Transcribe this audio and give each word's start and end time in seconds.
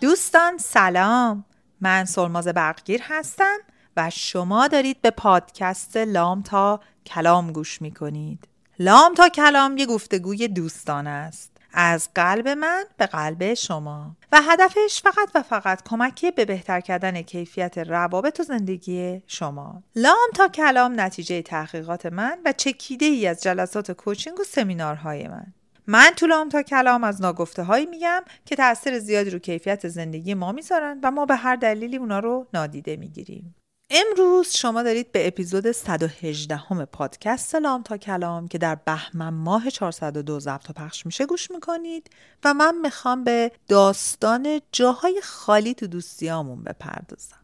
دوستان 0.00 0.58
سلام. 0.58 1.44
من 1.80 2.04
سلماز 2.04 2.48
برقگیر 2.48 3.00
هستم 3.04 3.56
و 3.96 4.10
شما 4.10 4.68
دارید 4.68 5.02
به 5.02 5.10
پادکست 5.10 5.96
لام 5.96 6.42
تا 6.42 6.80
کلام 7.06 7.52
گوش 7.52 7.82
می 7.82 7.90
کنید 7.90 8.48
لام 8.78 9.14
تا 9.14 9.28
کلام 9.28 9.76
یه 9.76 9.86
گفتگوی 9.86 10.48
دوستان 10.48 11.06
است. 11.06 11.52
از 11.72 12.08
قلب 12.14 12.48
من 12.48 12.84
به 12.96 13.06
قلب 13.06 13.54
شما. 13.54 14.16
و 14.32 14.40
هدفش 14.42 15.02
فقط 15.02 15.30
و 15.34 15.42
فقط 15.42 15.82
کمکی 15.82 16.30
به 16.30 16.44
بهتر 16.44 16.80
کردن 16.80 17.22
کیفیت 17.22 17.78
روابط 17.78 18.40
و 18.40 18.42
زندگی 18.42 19.22
شما. 19.26 19.82
لام 19.96 20.28
تا 20.34 20.48
کلام 20.48 21.00
نتیجه 21.00 21.42
تحقیقات 21.42 22.06
من 22.06 22.38
و 22.44 22.52
چکیده 22.52 23.06
ای 23.06 23.26
از 23.26 23.42
جلسات 23.42 23.92
کوچینگ 23.92 24.40
و 24.40 24.44
سمینارهای 24.44 25.28
من. 25.28 25.52
من 25.86 26.10
تو 26.16 26.26
لام 26.26 26.48
تا 26.48 26.62
کلام 26.62 27.04
از 27.04 27.20
ناگفته 27.20 27.62
هایی 27.62 27.86
میگم 27.86 28.22
که 28.44 28.56
تاثیر 28.56 28.98
زیادی 28.98 29.30
رو 29.30 29.38
کیفیت 29.38 29.88
زندگی 29.88 30.34
ما 30.34 30.52
می‌ذارن 30.52 31.00
و 31.02 31.10
ما 31.10 31.26
به 31.26 31.36
هر 31.36 31.56
دلیلی 31.56 31.96
اونا 31.96 32.18
رو 32.18 32.46
نادیده 32.54 32.96
می‌گیریم. 32.96 33.54
امروز 33.90 34.48
شما 34.48 34.82
دارید 34.82 35.12
به 35.12 35.28
اپیزود 35.28 35.72
118 35.72 36.56
همه 36.56 36.84
پادکست 36.84 37.50
سلام 37.50 37.82
تا 37.82 37.96
کلام 37.96 38.48
که 38.48 38.58
در 38.58 38.74
بهمن 38.74 39.28
ماه 39.28 39.70
402 39.70 40.40
ضبط 40.40 40.70
و 40.70 40.72
پخش 40.72 41.06
میشه 41.06 41.26
گوش 41.26 41.50
می‌کنید 41.50 42.10
و 42.44 42.54
من 42.54 42.74
می‌خوام 42.82 43.24
به 43.24 43.52
داستان 43.68 44.60
جاهای 44.72 45.20
خالی 45.22 45.74
تو 45.74 45.86
دوستیامون 45.86 46.64
بپردازم. 46.64 47.40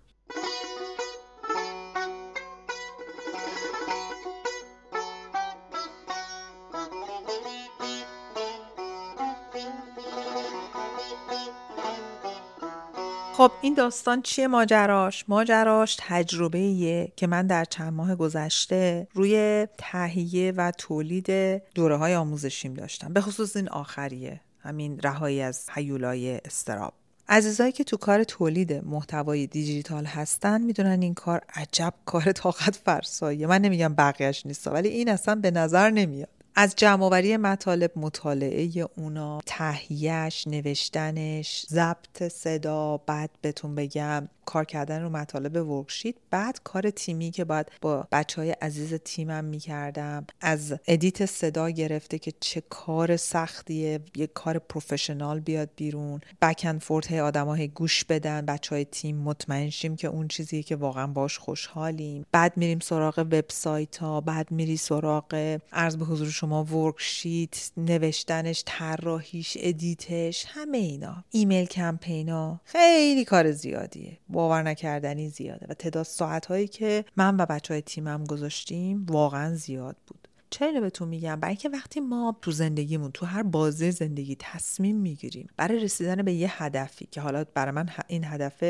خب 13.33 13.51
این 13.61 13.75
داستان 13.75 14.23
چیه 14.23 14.47
ماجراش؟ 14.47 15.25
ماجراش 15.29 15.97
تجربه 16.01 17.13
که 17.17 17.27
من 17.27 17.47
در 17.47 17.65
چند 17.65 17.93
ماه 17.93 18.15
گذشته 18.15 19.09
روی 19.15 19.67
تهیه 19.79 20.53
و 20.57 20.71
تولید 20.71 21.31
دوره 21.75 21.97
های 21.97 22.15
آموزشیم 22.15 22.75
داشتم. 22.75 23.13
به 23.13 23.21
خصوص 23.21 23.57
این 23.57 23.69
آخریه 23.69 24.41
همین 24.61 24.99
رهایی 24.99 25.43
از 25.43 25.71
حیولای 25.71 26.37
استراب. 26.45 26.93
عزیزایی 27.29 27.73
که 27.73 27.85
تو 27.85 27.97
کار 27.97 28.25
تولید 28.25 28.73
محتوای 28.73 29.47
دیجیتال 29.47 30.05
هستن 30.05 30.61
می‌دونن 30.61 31.03
این 31.03 31.15
کار 31.15 31.41
عجب 31.55 31.95
کار 32.05 32.33
طاقت 32.33 32.77
فرساییه. 32.77 33.47
من 33.47 33.61
نمیگم 33.61 33.95
بقیهش 33.95 34.47
نیست 34.47 34.67
ولی 34.67 34.89
این 34.89 35.09
اصلا 35.09 35.35
به 35.35 35.51
نظر 35.51 35.91
نمیاد. 35.91 36.42
از 36.55 36.75
جمعآوری 36.77 37.37
مطالب 37.37 37.91
مطالعه 37.97 38.71
اونا 38.97 39.41
تهیهش 39.47 40.47
نوشتنش 40.47 41.67
ضبط 41.69 42.29
صدا 42.29 42.97
بعد 42.97 43.31
بهتون 43.43 43.75
بگم 43.75 44.29
کار 44.45 44.65
کردن 44.65 45.03
رو 45.03 45.09
مطالب 45.09 45.69
worksheet 45.69 46.15
بعد 46.31 46.61
کار 46.65 46.91
تیمی 46.91 47.31
که 47.31 47.45
باید 47.45 47.73
با 47.81 48.09
بچه 48.13 48.41
های 48.41 48.51
عزیز 48.51 48.95
تیمم 48.95 49.45
می‌کردم. 49.45 50.27
از 50.41 50.75
edit 50.87 51.27
صدا 51.27 51.71
گرفته 51.71 52.19
که 52.19 52.33
چه 52.41 52.63
کار 52.71 53.17
سختیه 53.17 54.01
یه 54.17 54.27
کار 54.27 54.59
professional 54.59 55.41
بیاد 55.41 55.71
بیرون. 55.77 56.21
back 56.43 56.63
and 56.63 56.79
forth 56.79 57.07
های 57.07 57.21
آدم 57.21 57.47
های 57.47 57.69
گوش 57.69 58.05
بدن 58.05 58.47
بچه 58.47 58.75
های 58.75 58.85
تیم 58.85 59.17
مطمئن 59.17 59.71
شیم 59.71 59.97
که 59.97 60.09
اون 60.09 60.29
چیزیه 60.29 60.63
که 60.63 60.77
واقعا 60.77 61.07
باش 61.07 61.39
خوشحالیم. 61.39 62.27
بعد 62.33 62.57
میریم 62.57 62.79
سراغ 62.79 63.19
وبسایت 63.19 63.97
ها 63.97 64.21
بعد 64.21 64.51
میری 64.51 64.77
سراغ 64.77 65.59
عرض 65.73 65.97
به 65.97 66.05
حضور 66.05 66.31
شما 66.31 66.65
worksheet 66.65 67.71
نوشتنش 67.77 68.63
طراحیش 68.67 69.57
edit 69.61 70.17
ش 70.17 70.45
همه 70.49 70.79
اینا. 70.79 71.25
ایمیل 71.31 71.65
کمپینا 71.65 72.61
خیلی 72.65 73.25
کار 73.25 73.53
زیادیه. 73.53 74.19
باور 74.33 74.63
نکردنی 74.63 75.29
زیاده 75.29 75.67
و 75.69 75.75
تعداد 75.75 76.05
ساعت 76.05 76.47
هایی 76.47 76.69
که 76.69 77.05
من 77.17 77.37
و 77.37 77.47
بچه 77.47 77.75
های 77.75 77.83
تیمم 77.83 78.25
گذاشتیم 78.25 79.07
واقعا 79.07 79.55
زیاد 79.55 79.97
بود. 80.07 80.22
چرا 80.53 80.81
بهتون 80.81 81.09
میگم؟ 81.09 81.41
برای 81.41 81.51
اینکه 81.51 81.69
وقتی 81.69 82.01
ما 82.01 82.37
تو 82.43 82.51
زندگیمون 82.51 83.11
تو 83.13 83.27
هر 83.27 83.43
بازه 83.43 83.91
زندگی 83.91 84.37
تصمیم 84.39 84.97
می‌گیریم 84.97 85.49
برای 85.57 85.79
رسیدن 85.79 86.23
به 86.23 86.33
یه 86.33 86.63
هدفی 86.63 87.09
که 87.11 87.21
حالا 87.21 87.45
برای 87.55 87.71
من 87.73 87.89
این 88.07 88.25
هدف 88.25 88.63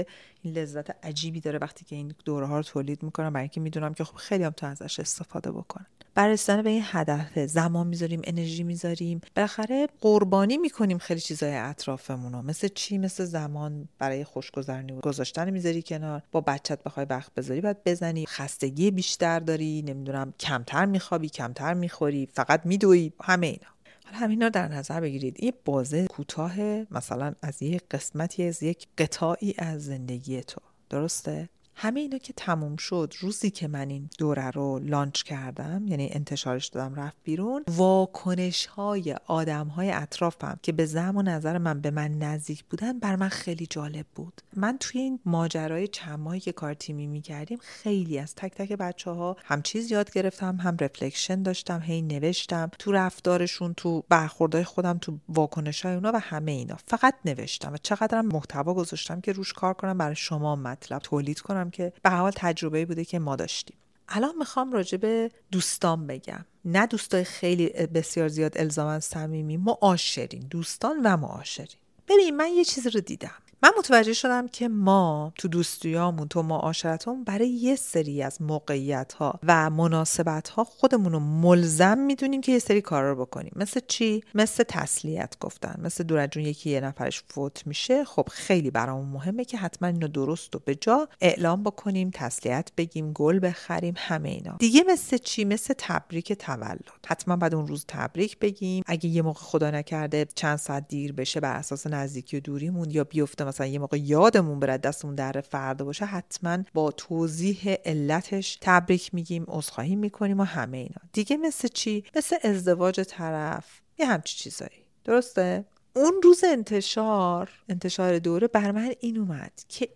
این 0.43 0.55
لذت 0.55 1.05
عجیبی 1.07 1.41
داره 1.41 1.59
وقتی 1.59 1.85
که 1.85 1.97
این 1.97 2.15
دوره 2.25 2.47
ها 2.47 2.57
رو 2.57 2.63
تولید 2.63 3.03
می‌کنم 3.03 3.33
برای 3.33 3.43
اینکه 3.43 3.61
می‌دونم 3.61 3.95
که 3.95 4.05
خب 4.05 4.17
خیلی 4.17 4.45
هم 4.45 4.51
تو 4.51 4.67
ازش 4.67 5.01
استفاده 5.01 5.53
بکنن 5.53 5.87
برای 6.15 6.33
رسیدن 6.33 6.63
به 6.63 6.71
این 6.71 6.83
هدف 6.85 7.39
زمان 7.47 7.87
می‌ذاریم 7.87 8.21
انرژی 8.25 8.63
می‌ذاریم. 8.63 9.21
بالاخره 9.37 9.89
قربانی 10.01 10.59
می‌کنیم 10.59 10.99
خیلی 10.99 11.21
چیزای 11.21 11.55
اطرافمون 11.55 12.45
مثل 12.45 12.69
چی؟ 12.69 12.99
مثل 12.99 13.25
زمان 13.25 13.89
برای 13.99 14.25
خوشگذرانی 14.25 15.01
گذاشتن 15.01 15.51
می‌ذاری 15.51 15.83
کنار. 15.83 16.23
با 16.33 16.41
بچت 16.41 16.83
بخوای 16.83 17.07
وقت 17.11 17.35
بذاری 17.35 17.61
بعد 17.61 17.81
بزنی. 17.87 18.27
خستگی 18.27 18.91
بیشتر 18.91 19.41
داری. 19.41 19.83
نمی‌دونم 19.83 20.35
کمتر 20.41 20.87
میخوابی 20.87 21.29
کمتر 21.29 21.72
می‌خوری 21.75 22.29
فقط 22.33 22.67
میدوی 22.67 23.13
همه 23.21 23.47
اینا. 23.47 23.69
حالا 24.05 24.19
همینا 24.19 24.49
در 24.49 24.69
نظر 24.69 25.01
بگیرید. 25.01 25.45
یه 25.45 25.55
بازه 25.65 26.07
کوتاه 26.07 26.61
مثلا 26.91 27.35
از 27.43 27.63
یک 27.63 27.83
قسمتی 27.91 28.45
از 28.45 28.63
یک 28.63 28.87
قطاعی 28.99 29.55
از 29.59 29.85
زندگی 29.85 30.41
تو. 30.41 30.61
درسته؟ 30.91 31.49
همه 31.75 32.01
اینا 32.01 32.19
که 32.19 32.33
تموم 32.33 32.77
شد 32.77 33.15
روزی 33.21 33.51
که 33.51 33.69
من 33.69 33.91
این 33.91 34.11
دوره 34.19 34.51
رو 34.51 34.79
لانچ 34.79 35.23
کردم 35.23 35.87
یعنی 35.87 36.09
انتشارش 36.13 36.67
دادم 36.67 36.95
رفت 36.95 37.17
بیرون 37.25 37.65
واکنش 37.69 38.67
های 38.67 39.17
آدم 39.27 39.67
های 39.67 39.91
اطرافم 39.91 40.59
که 40.63 40.73
به 40.73 40.87
زم 40.87 41.17
و 41.17 41.23
نظر 41.23 41.59
من 41.59 41.81
به 41.81 41.91
من 41.91 42.19
نزدیک 42.19 42.65
بودن 42.65 42.99
بر 42.99 43.17
من 43.17 43.29
خیلی 43.29 43.67
جالب 43.67 44.07
بود. 44.15 44.41
من 44.57 44.77
توی 44.81 45.01
این 45.01 45.21
ماجرای 45.25 45.89
چند 45.89 46.19
ماهی 46.19 46.41
که 46.41 46.53
کار 46.53 46.75
تیمی 46.75 47.07
می‌کردیم 47.07 47.59
خیلی 47.63 48.19
از 48.19 48.35
تک 48.35 48.55
تک 48.55 48.73
بچه 48.73 49.11
ها 49.11 49.37
هم 49.45 49.63
چیز 49.63 49.91
یاد 49.91 50.13
گرفتم 50.13 50.57
هم 50.57 50.77
رفلکشن 50.81 51.43
داشتم 51.43 51.81
هی 51.81 52.03
نوشتم 52.03 52.71
تو 52.79 52.93
رفتارشون 52.93 53.75
تو 53.75 54.05
برخوردهای 54.09 54.65
خودم 54.65 54.99
تو 54.99 55.19
واکنش 55.29 55.87
های 55.87 55.95
اونا 55.95 56.11
و 56.15 56.21
همه 56.21 56.53
اینا. 56.53 56.77
فقط 56.87 57.15
نوشتم 57.25 57.73
و 57.73 57.77
چقدرم 57.83 58.27
محتوا 58.27 58.75
گذاشتم 58.75 59.21
که 59.21 59.33
روش 59.33 59.53
کار 59.53 59.75
کنم 59.75 59.99
برای 59.99 60.17
شما 60.17 60.57
مطلب 60.57 60.99
تولید 60.99 61.41
کنم. 61.41 61.62
که 61.71 61.93
به 62.03 62.11
حال 62.11 62.33
تجربه 62.37 62.87
بوده 62.87 63.05
که 63.05 63.19
ما 63.19 63.37
داشتیم. 63.37 63.77
الان 64.09 64.35
می‌خوام 64.39 64.73
راجع 64.73 64.99
به 64.99 65.31
دوستان 65.51 66.07
بگم. 66.07 66.45
نه 66.65 66.87
دوستای 66.87 67.25
خیلی 67.25 67.69
بسیار 67.69 68.29
زیاد 68.29 68.59
الزاما 68.59 69.01
صمیمی 69.01 69.57
معاشرین 69.57 70.47
دوستان 70.51 71.01
و 71.05 71.17
معاشرین 71.17 71.81
ببین 72.09 72.37
من 72.37 72.49
یه 72.49 72.65
چیزی 72.65 72.91
رو 72.91 73.01
دیدم. 73.01 73.43
من 73.65 73.71
متوجه 73.79 74.13
شدم 74.13 74.49
که 74.49 74.69
ما 74.69 75.33
تو 75.39 75.49
دوستیامون 75.49 76.29
تو 76.29 76.43
معاشرتمون 76.43 77.25
برای 77.25 77.49
یه 77.49 77.77
سری 77.77 78.23
از 78.23 78.43
موقعیت 78.43 79.13
ها 79.13 79.41
و 79.43 79.71
مناسبت 79.71 80.49
ها 80.49 80.65
خودمون 80.65 81.13
رو 81.13 81.21
ملزم 81.21 81.99
می‌دونیم 81.99 82.41
که 82.41 82.53
یه 82.53 82.59
سری 82.59 82.81
کار 82.81 83.05
رو 83.05 83.27
بکنیم. 83.27 83.53
مثل 83.57 83.81
چی؟ 83.89 84.25
مثل 84.35 84.65
تسلیت 84.69 85.35
گفتن. 85.41 85.81
مثل 85.83 86.05
دور 86.05 86.27
جون 86.27 86.43
یکی 86.43 86.71
یه 86.71 86.81
نفرش 86.81 87.23
فوت 87.29 87.67
میشه. 87.67 88.05
خب 88.05 88.29
خیلی 88.31 88.71
برامون 88.71 89.09
مهمه 89.09 89.45
که 89.45 89.59
حتما 89.59 89.89
اینو 89.89 90.09
درست 90.09 90.57
و 90.57 90.59
به 90.65 90.75
جا 90.75 91.09
اعلام 91.21 91.63
بکنیم 91.63 92.11
تسلیت 92.15 92.71
بگیم 92.77 93.13
گل 93.13 93.41
بخریم 93.43 93.95
همه 93.97 94.29
اینا. 94.29 94.57
دیگه 94.59 94.85
مثل 94.89 95.17
چی؟ 95.17 95.45
مثل 95.45 95.75
تبریک 95.79 96.33
تولد. 96.33 96.91
حتما 97.07 97.37
بعد 97.37 97.55
اون 97.55 97.67
روز 97.67 97.85
تبریک 97.89 98.39
بگیم. 98.39 98.85
اگه 98.87 99.09
یه 99.09 99.23
موقع 99.23 99.41
خدا 99.41 99.71
نکرده 99.71 100.27
چند 100.35 100.57
ساعت 100.57 100.89
دیر 100.89 101.13
بشه 101.13 101.41
بر 101.41 101.57
اساس 101.57 101.87
نزدیکی 101.87 102.37
و 102.37 102.41
دوریمون 102.41 102.91
یا 102.91 103.05
بیفته 103.05 103.52
مثلا 103.53 103.67
یه 103.67 103.79
موقع 103.79 103.97
یادمون 103.97 104.61
بره 104.61 104.79
دستمون 104.79 105.15
در 105.15 105.41
فردا 105.41 105.85
باشه 105.85 106.05
حتما 106.05 106.59
با 106.75 106.91
توضیح 106.91 107.77
علتش 107.85 108.59
تبریک 108.61 109.15
میگیم 109.15 109.45
عذرخواهی 109.49 109.97
می‌کنیم 109.97 110.41
و 110.41 110.43
همه 110.43 110.77
اینا. 110.77 111.01
دیگه 111.13 111.37
مثل 111.37 111.69
چی؟ 111.69 112.05
مثل 112.17 112.37
ازدواج 112.43 113.01
طرف 113.01 113.81
یه 113.99 114.07
همچی 114.07 114.37
چیزایی. 114.37 114.85
درسته؟ 115.05 115.65
اون 115.97 116.13
روز 116.25 116.45
انتشار 116.45 117.51
انتشار 117.69 118.19
دوره 118.19 118.49
بر 118.49 118.71
من 118.71 118.93
این 119.01 119.19
اومد 119.19 119.53
که 119.69 119.89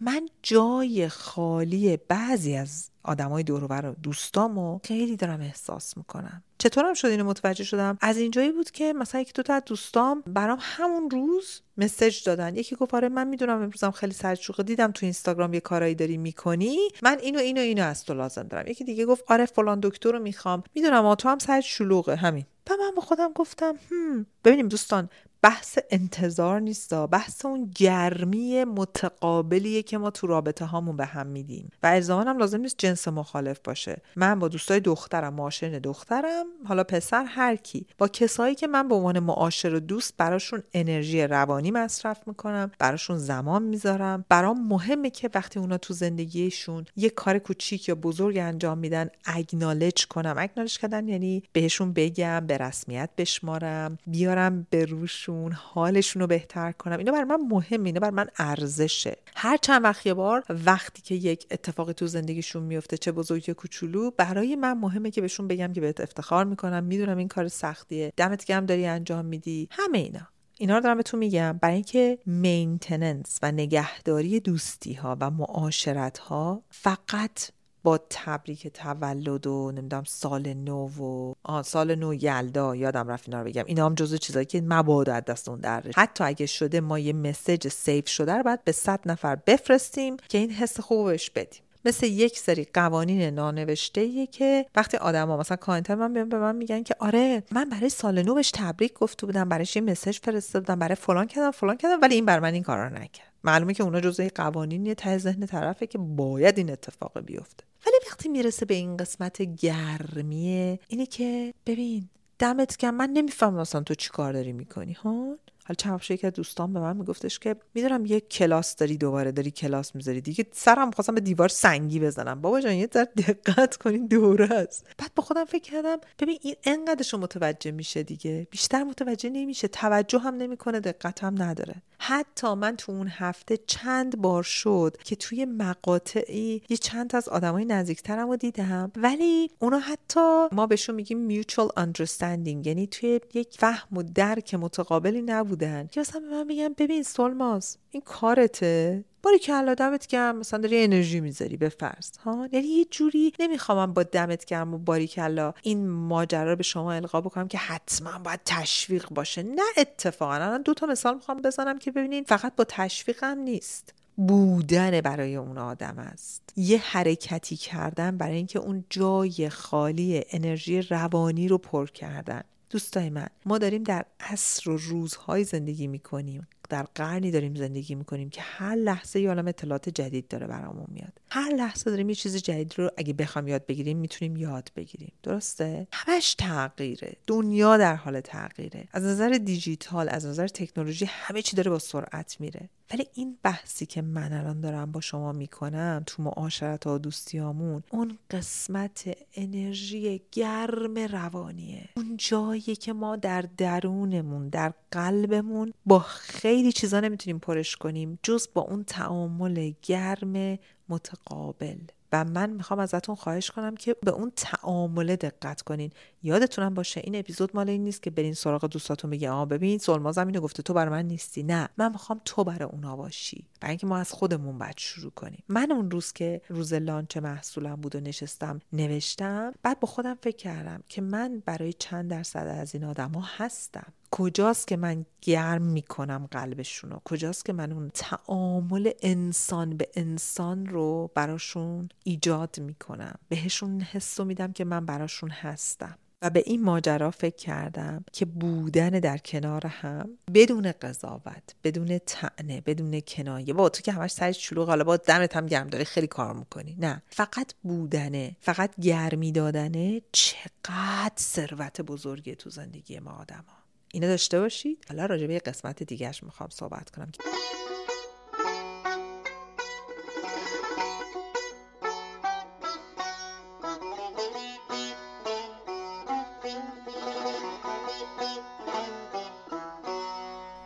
من 0.00 0.28
جای 0.42 1.08
خالی 1.08 1.96
بعضی 1.96 2.56
از 2.56 2.90
آدمای 3.04 3.42
دور 3.42 3.64
و 3.64 3.94
دوستامو 4.02 4.80
خیلی 4.84 5.16
دارم 5.16 5.40
احساس 5.40 5.96
می‌کنم. 5.96 6.42
چطورم 6.58 6.94
شد 6.94 7.08
اینو 7.08 7.24
متوجه 7.24 7.64
شدم؟ 7.64 7.98
از 8.00 8.18
اینجایی 8.18 8.52
بود 8.52 8.70
که 8.70 8.92
مثلا 8.92 9.20
یک 9.20 9.34
دو 9.34 9.42
تا 9.42 9.60
دوستام 9.60 10.22
برام 10.26 10.58
همون 10.60 11.10
روز 11.10 11.60
مسج 11.76 12.24
دادن. 12.24 12.56
یکی 12.56 12.76
گفت 12.76 12.94
آره 12.94 13.08
من 13.08 13.26
می‌دونم 13.28 13.62
امروزم 13.62 13.90
خیلی 13.90 14.12
سرچوقه 14.12 14.62
دیدم 14.62 14.92
تو 14.92 15.06
اینستاگرام 15.06 15.54
یه 15.54 15.60
کارایی 15.60 15.94
داری 15.94 16.16
می‌کنی. 16.16 16.78
من 17.02 17.18
اینو 17.18 17.38
اینو 17.38 17.60
اینو 17.60 17.84
از 17.84 18.04
تو 18.04 18.14
لازم 18.14 18.42
دارم. 18.42 18.66
یکی 18.66 18.84
دیگه 18.84 19.06
گفت 19.06 19.24
آره 19.28 19.46
فلان 19.46 19.80
دکتر 19.82 20.12
رو 20.12 20.18
می‌خوام. 20.18 20.62
می‌دونم 20.74 21.14
تو 21.14 21.28
هم 21.28 21.38
سر 21.38 21.60
شلوغه. 21.60 22.16
همین. 22.16 22.44
و 22.70 22.72
من 22.80 22.90
با 22.96 23.02
خودم 23.02 23.32
گفتم 23.32 23.74
هم. 23.90 24.26
ببینیم 24.44 24.68
دوستان 24.68 25.08
بحث 25.42 25.78
انتظار 25.90 26.60
نیست 26.60 26.94
بحث 26.94 27.44
اون 27.44 27.70
گرمی 27.76 28.64
متقابلیه 28.64 29.82
که 29.82 29.98
ما 29.98 30.10
تو 30.10 30.26
رابطه 30.26 30.64
هامون 30.64 30.96
به 30.96 31.04
هم 31.04 31.26
میدیم. 31.26 31.70
و 31.82 31.86
الزاما 31.86 32.30
هم 32.30 32.38
لازم 32.38 32.60
نیست 32.60 32.76
جنس 32.94 33.08
مخالف 33.08 33.58
باشه. 33.64 34.02
من 34.16 34.38
با 34.38 34.48
دوستای 34.48 34.80
دخترم 34.80 35.34
معاشر 35.34 35.78
دخترم 35.78 36.46
حالا 36.68 36.84
پسر 36.84 37.24
هر 37.24 37.56
کی. 37.56 37.86
با 37.98 38.08
کسایی 38.08 38.54
که 38.54 38.66
من 38.66 38.88
به 38.88 38.94
عنوان 38.94 39.18
معاشر 39.18 39.74
و 39.74 39.80
دوست 39.80 40.14
براشون 40.16 40.62
انرژی 40.74 41.22
روانی 41.22 41.70
مصرف 41.70 42.28
می‌کنم 42.28 42.70
براشون 42.78 43.18
زمان 43.18 43.62
می‌ذارم. 43.62 44.24
برام 44.28 44.68
مهمه 44.68 45.10
که 45.10 45.30
وقتی 45.34 45.58
اونا 45.58 45.78
تو 45.78 45.94
زندگیشون 45.94 46.84
یه 46.96 47.10
کار 47.10 47.38
کوچیک 47.38 47.88
یا 47.88 47.94
بزرگ 47.94 48.38
انجام 48.38 48.78
میدن 48.78 49.10
اگنالج 49.24 50.06
کنم. 50.06 50.34
اگنالج 50.38 50.78
کردن 50.78 51.08
یعنی 51.08 51.42
بهشون 51.52 51.92
بگم 51.92 52.46
به 52.46 52.58
رسمیت 52.58 53.10
بشمارم 53.18 53.98
بیارم 54.06 54.66
به 54.70 54.84
روشون 54.84 55.52
حالشون 55.52 56.22
رو 56.22 56.26
بهتر 56.26 56.72
کنم. 56.72 56.98
اینا 56.98 57.12
بر 57.12 57.24
من 57.24 57.38
مهمه 57.50 57.86
اینا 57.86 58.00
بر 58.00 58.10
من 58.10 58.26
ارزشه. 58.38 59.16
هر 59.36 59.56
چند 59.56 59.84
وقت 59.84 60.06
یه 60.06 60.14
بار 60.14 60.44
وقتی 60.66 61.02
که 61.02 61.14
یک 61.14 61.46
اتفاقی 61.50 61.92
تو 61.92 62.06
زندگیشون 62.06 62.62
میفته 62.62 62.83
چه 62.92 63.12
بزرگ 63.12 63.48
یا 63.48 63.54
کوچولو 63.54 64.10
برای 64.10 64.56
من 64.56 64.72
مهمه 64.72 65.10
که 65.10 65.20
بهشون 65.20 65.48
بگم 65.48 65.72
که 65.72 65.80
بهت 65.80 66.00
افتخار 66.00 66.44
می‌کنم. 66.44 66.84
می‌دونم 66.84 67.16
این 67.16 67.28
کار 67.28 67.48
سختیه. 67.48 68.12
دمت 68.16 68.44
گرم 68.44 68.66
داری 68.66 68.86
انجام 68.86 69.24
میدی. 69.24 69.68
همه 69.70 69.98
اینا. 69.98 70.28
اینا 70.58 70.74
رو 70.74 70.80
دارم 70.80 70.96
بهتون 70.96 71.20
میگم. 71.20 71.58
برای 71.62 71.74
اینکه 71.74 72.18
maintenance 72.26 73.38
و 73.42 73.52
نگهداری 73.52 74.40
دوستی 74.40 74.92
ها 74.94 75.16
و 75.20 75.30
معاشرت 75.30 76.18
ها 76.18 76.62
فقط 76.70 77.50
با 77.82 77.98
تبریک 78.10 78.66
تولد 78.66 79.46
و 79.46 79.72
نمی‌دونم 79.74 80.04
سال 80.04 80.54
نو 80.54 80.88
و 80.88 81.34
آن 81.42 81.62
سال 81.62 81.94
نو 81.94 82.14
یلدا. 82.14 82.76
یادم 82.76 83.08
رفت 83.08 83.28
اینا 83.28 83.42
رو 83.42 83.48
بگم. 83.48 83.64
اینا 83.66 83.86
هم 83.86 83.94
جزو 83.94 84.16
چیزایی 84.16 84.46
که 84.46 84.60
مبادا 84.60 85.14
از 85.14 85.24
دست 85.24 85.48
اون 85.48 85.60
در 85.60 85.84
حتی 85.96 86.24
اگه 86.24 86.46
شده 86.46 86.80
ما 86.80 86.98
یه 86.98 87.12
message 87.12 87.68
save 87.68 88.08
شده 88.08 88.32
رو 88.32 88.42
باید 88.42 88.64
به 88.64 88.72
صد 88.72 89.00
نفر 89.06 89.36
بفرستیم 89.36 90.16
که 90.28 90.38
این 90.38 90.50
حس 90.50 90.80
خوبش 90.80 91.30
بدیم. 91.30 91.62
مثل 91.84 92.06
یک 92.06 92.38
سری 92.38 92.66
قوانین 92.74 93.22
نانوشته 93.22 94.26
که 94.26 94.66
وقتی 94.74 94.96
آدما 94.96 95.36
مثلا 95.36 95.56
کانتر 95.56 95.94
من 95.94 96.12
بیان 96.12 96.28
به 96.28 96.38
من 96.38 96.56
میگن 96.56 96.82
که 96.82 96.94
آره 96.98 97.42
من 97.52 97.68
برای 97.68 97.88
سال 97.88 98.22
نو 98.22 98.34
بهش 98.34 98.50
تبریک 98.54 98.94
گفته 98.94 99.26
بودم 99.26 99.48
برایش 99.48 99.76
یه 99.76 99.82
message 99.82 100.18
فرستاده 100.22 100.60
بودم 100.60 100.78
برای 100.78 100.94
فلان 100.94 101.26
کردم 101.26 101.50
فلان 101.50 101.76
کردم 101.76 101.98
ولی 102.02 102.14
این 102.14 102.24
بر 102.24 102.40
من 102.40 102.54
این 102.54 102.62
کارا 102.62 102.88
نکرد. 102.88 103.32
معلومه 103.44 103.74
که 103.74 103.82
اونا 103.82 104.00
جزء 104.00 104.28
قوانینی 104.34 104.94
ته 104.94 105.18
ذهن 105.18 105.46
طرفه 105.46 105.86
که 105.86 105.98
باید 105.98 106.58
این 106.58 106.70
اتفاق 106.70 107.20
بیفته. 107.20 107.64
ولی 107.86 107.96
وقتی 108.06 108.28
می‌رسه 108.28 108.66
به 108.66 108.74
این 108.74 108.96
قسمت 108.96 109.42
گرمیه 109.42 110.78
اینه 110.88 111.06
که 111.06 111.54
ببین 111.66 112.08
دمت 112.38 112.76
گرم 112.76 112.94
من 112.94 113.10
نمی‌فهمم 113.10 113.60
مثلا 113.60 113.80
تو 113.80 113.94
چی 113.94 114.10
کار 114.10 114.32
داری 114.32 114.52
می‌کنی 114.52 114.92
ها 114.92 115.36
حالا 115.66 115.74
چند 115.78 116.00
یکی 116.10 116.26
از 116.26 116.32
دوستان 116.32 116.72
به 116.72 116.80
من 116.80 116.96
میگفتش 116.96 117.38
که 117.38 117.56
می‌دونم 117.74 118.06
یه 118.06 118.20
کلاس 118.20 118.76
داری 118.76 118.96
دوباره 118.96 119.32
داری 119.32 119.50
کلاس 119.50 119.94
می‌ذاری 119.94 120.20
دیگه. 120.20 120.46
سرم 120.52 120.90
خواستم 120.90 121.14
به 121.14 121.20
دیوار 121.20 121.48
سنگی 121.48 122.00
بزنم. 122.00 122.40
بابا 122.40 122.60
جان 122.60 122.72
یه 122.72 122.88
ذره 122.94 123.04
دقت 123.04 123.76
کنین 123.76 124.06
دوره 124.06 124.54
است. 124.54 124.86
بعد 124.98 125.10
با 125.14 125.22
خودم 125.22 125.44
فکر 125.44 125.62
کردم 125.72 125.96
ببین 126.18 126.38
این 126.42 126.54
انقدرش 126.64 127.14
متوجه 127.14 127.70
میشه 127.70 128.02
دیگه. 128.02 128.48
بیشتر 128.50 128.84
متوجه 128.84 129.30
نمیشه. 129.30 129.68
توجه 129.68 130.18
هم 130.18 130.34
نمی‌کنه 130.34 130.80
دقت 130.80 131.24
هم 131.24 131.42
نداره. 131.42 131.74
حتی 131.98 132.54
من 132.54 132.76
تو 132.76 132.92
اون 132.92 133.08
هفته 133.08 133.56
چند 133.66 134.20
بار 134.20 134.42
شد 134.42 134.96
که 135.04 135.16
توی 135.16 135.44
مقاطعی 135.44 136.62
یه 136.68 136.76
چند 136.76 137.16
از 137.16 137.28
آدمای 137.28 137.64
نزدیکترم 137.64 138.28
رو 138.28 138.36
دیدم. 138.36 138.92
ولی 138.96 139.50
اونا 139.58 139.78
حتی 139.78 140.46
ما 140.52 140.66
بهشون 140.66 140.94
میگیم 140.94 141.42
mutual 141.42 141.68
understanding. 141.80 142.66
یعنی 142.66 142.86
توی 142.86 143.20
یک 143.34 143.56
فهم 143.58 143.98
و 143.98 144.02
درک 144.02 144.54
متقابلی 144.54 145.22
نبودن 145.54 145.86
که 145.86 146.00
مثلا 146.00 146.20
به 146.20 146.26
من 146.26 146.46
میگن 146.46 146.68
ببین 146.78 147.02
سلماز 147.02 147.76
این 147.90 148.02
کارته. 148.06 149.04
باری 149.22 149.38
که 149.38 149.54
الله 149.54 149.74
دمت 149.74 150.06
گرم 150.06 150.36
مثلا 150.36 150.60
داری 150.60 150.84
انرژی 150.84 151.20
می‌ذاری 151.20 151.56
به 151.56 151.68
فرض 151.68 152.16
ها؟ 152.24 152.48
یعنی 152.52 152.66
یه 152.66 152.84
جوری 152.84 153.32
نمی‌خوام 153.40 153.92
با 153.92 154.02
دمت 154.02 154.44
گرم 154.44 154.74
و 154.74 154.78
باری 154.78 155.06
که 155.06 155.52
این 155.62 155.88
ماجرا 155.88 156.50
رو 156.50 156.56
به 156.56 156.62
شما 156.62 156.92
القا 156.92 157.20
بکنم 157.20 157.48
که 157.48 157.58
حتما 157.58 158.18
باید 158.18 158.40
تشویق 158.44 159.08
باشه. 159.08 159.42
نه 159.42 159.62
اتفاقا. 159.76 160.34
الان 160.34 160.62
دو 160.62 160.74
تا 160.74 160.86
مثال 160.86 161.14
می‌خوام 161.14 161.42
بزنم 161.42 161.78
که 161.78 161.90
ببینین 161.90 162.24
فقط 162.24 162.56
با 162.56 162.64
تشویق 162.68 163.24
هم 163.24 163.38
نیست. 163.38 163.94
بودن 164.16 165.00
برای 165.00 165.36
اون 165.36 165.58
آدم 165.58 165.98
است. 165.98 166.42
یه 166.56 166.78
حرکتی 166.78 167.56
کردن 167.56 168.18
برای 168.18 168.36
اینکه 168.36 168.58
اون 168.58 168.84
جای 168.90 169.48
خالی 169.48 170.24
انرژی 170.30 170.82
روانی 170.82 171.48
رو 171.48 171.58
پر 171.58 171.86
کردن. 171.86 172.42
دوستای 172.70 173.10
من 173.10 173.26
ما 173.46 173.58
داریم 173.58 173.82
در 173.82 174.04
عصر 174.20 174.70
و 174.70 174.76
روزهای 174.76 175.44
زندگی 175.44 175.86
می‌کنیم. 175.86 176.48
در 176.68 176.82
قرنی 176.94 177.30
داریم 177.30 177.54
زندگی 177.54 177.94
می‌کنیم 177.94 178.30
که 178.30 178.40
هر 178.42 178.74
لحظه 178.74 179.20
یه 179.20 179.28
عالم 179.28 179.48
اطلاعات 179.48 179.88
جدید 179.88 180.28
داره 180.28 180.46
برامون 180.46 180.86
میاد. 180.88 181.12
هر 181.30 181.50
لحظه 181.50 181.90
داریم 181.90 182.08
یه 182.08 182.14
چیز 182.14 182.36
جدید 182.36 182.78
رو 182.78 182.90
اگه 182.96 183.12
بخوام 183.12 183.48
یاد 183.48 183.66
بگیریم 183.66 183.98
می‌تونیم 183.98 184.36
یاد 184.36 184.70
بگیریم. 184.76 185.12
درسته؟ 185.22 185.86
همش 185.92 186.34
تغییره. 186.34 187.16
دنیا 187.26 187.76
در 187.76 187.94
حال 187.94 188.20
تغییره. 188.20 188.88
از 188.92 189.02
نظر 189.02 189.28
دیجیتال 189.30 190.08
از 190.08 190.26
نظر 190.26 190.46
تکنولوژی 190.46 191.04
همه 191.04 191.42
چی 191.42 191.56
داره 191.56 191.70
با 191.70 191.78
سرعت 191.78 192.36
میره. 192.40 192.68
ولی 192.92 193.06
این 193.14 193.38
بحثی 193.42 193.86
که 193.86 194.02
من 194.02 194.32
الان 194.32 194.60
دارم 194.60 194.92
با 194.92 195.00
شما 195.00 195.32
می‌کنم 195.32 196.02
تو 196.06 196.22
معاشرت 196.22 196.86
و 196.86 196.98
دوستیامون 196.98 197.82
اون 197.90 198.18
قسمت 198.30 199.16
انرژی 199.34 200.22
گرم 200.32 200.98
روانیه. 200.98 201.88
اون 201.96 202.16
جایی 202.16 202.60
که 202.60 202.92
ما 202.92 203.16
در 203.16 203.44
درونمون 203.56 204.48
در 204.48 204.72
قلبمون 204.90 205.72
با 205.86 205.98
خیلی 205.98 206.72
چیزا 206.72 207.00
نمی‌تونیم 207.00 207.38
پرش 207.38 207.76
کنیم 207.76 208.18
جز 208.22 208.48
با 208.54 208.62
اون 208.62 208.84
تعامل 208.84 209.72
گرم 209.82 210.58
متقابل. 210.88 211.78
و 212.14 212.24
من 212.24 212.50
می‌خوام 212.50 212.80
ازتون 212.80 213.14
خواهش 213.14 213.50
کنم 213.50 213.76
که 213.76 213.96
به 214.02 214.10
اون 214.10 214.32
تعامله 214.36 215.16
دقت 215.16 215.62
کنین. 215.62 215.90
یادتونم 216.22 216.74
باشه 216.74 217.00
این 217.04 217.16
اپیزود 217.16 217.50
مال 217.54 217.70
این 217.70 217.84
نیست 217.84 218.02
که 218.02 218.10
برین 218.10 218.34
سراغ 218.34 218.66
دوستاتون 218.66 219.10
بگی 219.10 219.26
آ 219.26 219.44
ببین 219.44 219.78
سلماز 219.78 220.18
اینو 220.18 220.40
گفته 220.40 220.62
تو 220.62 220.74
برای 220.74 220.90
من 220.90 221.08
نیستی. 221.08 221.42
نه 221.42 221.68
من 221.76 221.92
می‌خوام 221.92 222.20
تو 222.24 222.44
برای 222.44 222.68
اونا 222.68 222.96
باشی. 222.96 223.46
برای 223.60 223.70
اینکه 223.70 223.86
ما 223.86 223.96
از 223.96 224.12
خودمون 224.12 224.58
باید 224.58 224.78
شروع 224.78 225.10
کنیم. 225.10 225.42
من 225.48 225.72
اون 225.72 225.90
روز 225.90 226.12
که 226.12 226.40
روز 226.48 226.74
لانچ 226.74 227.16
محصولم 227.16 227.76
بود 227.76 227.96
و 227.96 228.00
نشستم 228.00 228.60
نوشتم 228.72 229.52
بعد 229.62 229.80
با 229.80 229.88
خودم 229.88 230.14
فکر 230.22 230.36
کردم 230.36 230.82
که 230.88 231.02
من 231.02 231.42
برای 231.46 231.72
چند 231.72 232.10
درصد 232.10 232.46
از 232.46 232.74
این 232.74 232.84
آدما 232.84 233.24
هستم. 233.36 233.92
کجاست 234.16 234.68
که 234.68 234.76
من 234.76 235.06
گرم 235.22 235.62
می‌کنم 235.62 236.28
قلبشون 236.30 236.90
رو 236.90 237.00
کجاست 237.04 237.44
که 237.44 237.52
من 237.52 237.72
اون 237.72 237.90
تعامل 237.94 238.90
انسان 239.02 239.76
به 239.76 239.88
انسان 239.94 240.66
رو 240.66 241.10
براشون 241.14 241.88
ایجاد 242.04 242.60
می‌کنم؟ 242.60 243.14
بهشون 243.28 243.80
حس 243.80 244.20
میدم 244.20 244.52
که 244.52 244.64
من 244.64 244.86
براشون 244.86 245.30
هستم. 245.30 245.98
و 246.22 246.30
به 246.30 246.42
این 246.46 246.62
ماجرا 246.62 247.10
فکر 247.10 247.36
کردم 247.36 248.04
که 248.12 248.24
بودن 248.24 248.90
در 248.90 249.18
کنار 249.18 249.66
هم 249.66 250.08
بدون 250.34 250.72
قضاوت 250.72 251.54
بدون 251.64 251.98
تعنه 252.06 252.60
بدون 252.60 253.00
کنایه. 253.00 253.54
با 253.54 253.68
تو 253.68 253.82
که 253.82 253.92
همش 253.92 254.10
سرش 254.10 254.48
شلوغ 254.48 254.68
حالا 254.68 254.84
با 254.84 254.96
دمت 254.96 255.36
هم 255.36 255.46
گرم 255.46 255.66
داری 255.66 255.84
خیلی 255.84 256.06
کار 256.06 256.34
می‌کنی. 256.34 256.76
نه. 256.78 257.02
فقط 257.06 257.54
بودنه 257.62 258.36
فقط 258.40 258.70
گرمی 258.80 259.32
دادنه 259.32 260.02
چقدر 260.12 261.14
ثروت 261.18 261.80
بزرگی 261.80 262.34
تو 262.34 262.50
زندگی 262.50 262.98
ما 262.98 263.10
آدم 263.10 263.44
ها. 263.48 263.63
اینو 263.94 264.06
داشته 264.06 264.40
باشید. 264.40 264.84
حالا 264.88 265.06
راجع 265.06 265.26
به 265.26 265.38
قسمت 265.38 265.82
دیگهش 265.82 266.22
می‌خوام 266.22 266.50
صحبت 266.50 266.90
کنم. 266.90 267.12